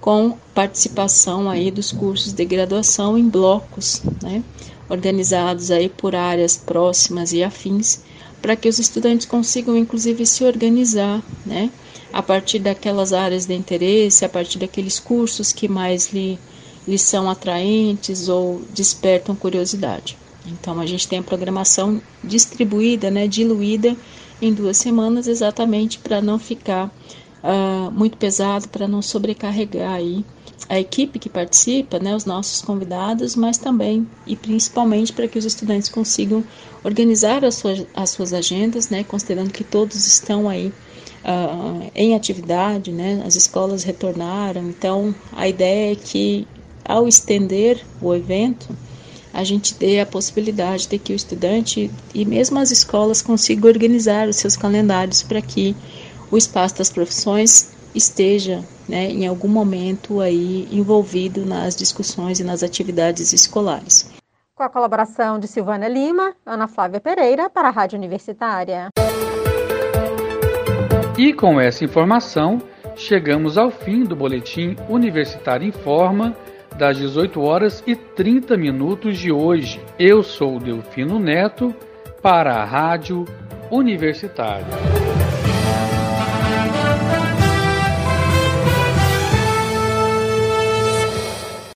com 0.00 0.36
participação 0.52 1.48
aí 1.48 1.70
dos 1.70 1.92
cursos 1.92 2.32
de 2.32 2.44
graduação 2.44 3.16
em 3.16 3.28
blocos, 3.28 4.02
né, 4.20 4.42
organizados 4.88 5.70
aí 5.70 5.88
por 5.88 6.16
áreas 6.16 6.56
próximas 6.56 7.32
e 7.32 7.44
afins, 7.44 8.00
para 8.42 8.56
que 8.56 8.68
os 8.68 8.80
estudantes 8.80 9.24
consigam 9.24 9.76
inclusive 9.76 10.26
se 10.26 10.44
organizar, 10.44 11.22
né, 11.46 11.70
a 12.12 12.22
partir 12.22 12.58
daquelas 12.58 13.12
áreas 13.12 13.46
de 13.46 13.54
interesse, 13.54 14.24
a 14.24 14.28
partir 14.28 14.58
daqueles 14.58 14.98
cursos 14.98 15.52
que 15.52 15.68
mais 15.68 16.12
lhe, 16.12 16.38
lhe 16.86 16.98
são 16.98 17.30
atraentes 17.30 18.28
ou 18.28 18.60
despertam 18.74 19.34
curiosidade. 19.36 20.18
Então 20.44 20.80
a 20.80 20.86
gente 20.86 21.06
tem 21.06 21.20
a 21.20 21.22
programação 21.22 22.02
distribuída, 22.22 23.10
né, 23.10 23.28
diluída 23.28 23.96
em 24.42 24.52
duas 24.52 24.76
semanas, 24.76 25.28
exatamente 25.28 26.00
para 26.00 26.20
não 26.20 26.38
ficar 26.38 26.92
uh, 27.42 27.90
muito 27.92 28.16
pesado, 28.16 28.68
para 28.68 28.88
não 28.88 29.00
sobrecarregar 29.00 29.94
aí 29.94 30.24
a 30.68 30.78
equipe 30.78 31.18
que 31.18 31.28
participa, 31.28 31.98
né, 31.98 32.14
os 32.14 32.24
nossos 32.24 32.62
convidados, 32.62 33.36
mas 33.36 33.58
também 33.58 34.06
e 34.26 34.34
principalmente 34.34 35.12
para 35.12 35.28
que 35.28 35.38
os 35.38 35.44
estudantes 35.44 35.88
consigam 35.88 36.44
organizar 36.84 37.44
as 37.44 37.56
suas, 37.56 37.86
as 37.94 38.10
suas 38.10 38.32
agendas, 38.32 38.88
né, 38.88 39.04
considerando 39.04 39.50
que 39.50 39.64
todos 39.64 40.06
estão 40.06 40.48
aí 40.48 40.72
uh, 41.24 41.90
em 41.94 42.14
atividade, 42.14 42.90
né? 42.90 43.22
As 43.24 43.36
escolas 43.36 43.84
retornaram, 43.84 44.68
então 44.68 45.14
a 45.32 45.48
ideia 45.48 45.92
é 45.92 45.96
que 45.96 46.46
ao 46.84 47.06
estender 47.06 47.80
o 48.00 48.12
evento, 48.14 48.68
a 49.32 49.44
gente 49.44 49.74
dê 49.74 50.00
a 50.00 50.06
possibilidade 50.06 50.88
de 50.88 50.98
que 50.98 51.12
o 51.12 51.16
estudante 51.16 51.90
e 52.12 52.24
mesmo 52.24 52.58
as 52.58 52.70
escolas 52.70 53.22
consigam 53.22 53.70
organizar 53.70 54.28
os 54.28 54.36
seus 54.36 54.56
calendários 54.56 55.22
para 55.22 55.40
que 55.40 55.74
o 56.30 56.36
espaço 56.36 56.76
das 56.76 56.90
profissões 56.90 57.70
esteja, 57.94 58.62
né, 58.88 59.10
em 59.10 59.26
algum 59.26 59.48
momento 59.48 60.20
aí 60.20 60.68
envolvido 60.70 61.46
nas 61.46 61.76
discussões 61.76 62.40
e 62.40 62.44
nas 62.44 62.62
atividades 62.62 63.32
escolares. 63.32 64.06
Com 64.62 64.66
a 64.66 64.70
colaboração 64.70 65.40
de 65.40 65.48
Silvana 65.48 65.88
Lima, 65.88 66.36
Ana 66.46 66.68
Flávia 66.68 67.00
Pereira 67.00 67.50
para 67.50 67.66
a 67.66 67.70
Rádio 67.72 67.98
Universitária. 67.98 68.90
E 71.18 71.32
com 71.32 71.60
essa 71.60 71.84
informação, 71.84 72.62
chegamos 72.94 73.58
ao 73.58 73.72
fim 73.72 74.04
do 74.04 74.14
boletim 74.14 74.76
Universitário 74.88 75.66
Informa 75.66 76.36
das 76.78 76.96
18 76.96 77.40
horas 77.42 77.82
e 77.88 77.96
30 77.96 78.56
minutos 78.56 79.18
de 79.18 79.32
hoje. 79.32 79.84
Eu 79.98 80.22
sou 80.22 80.60
Delfino 80.60 81.18
Neto 81.18 81.74
para 82.22 82.54
a 82.54 82.64
Rádio 82.64 83.24
Universitária. 83.68 85.11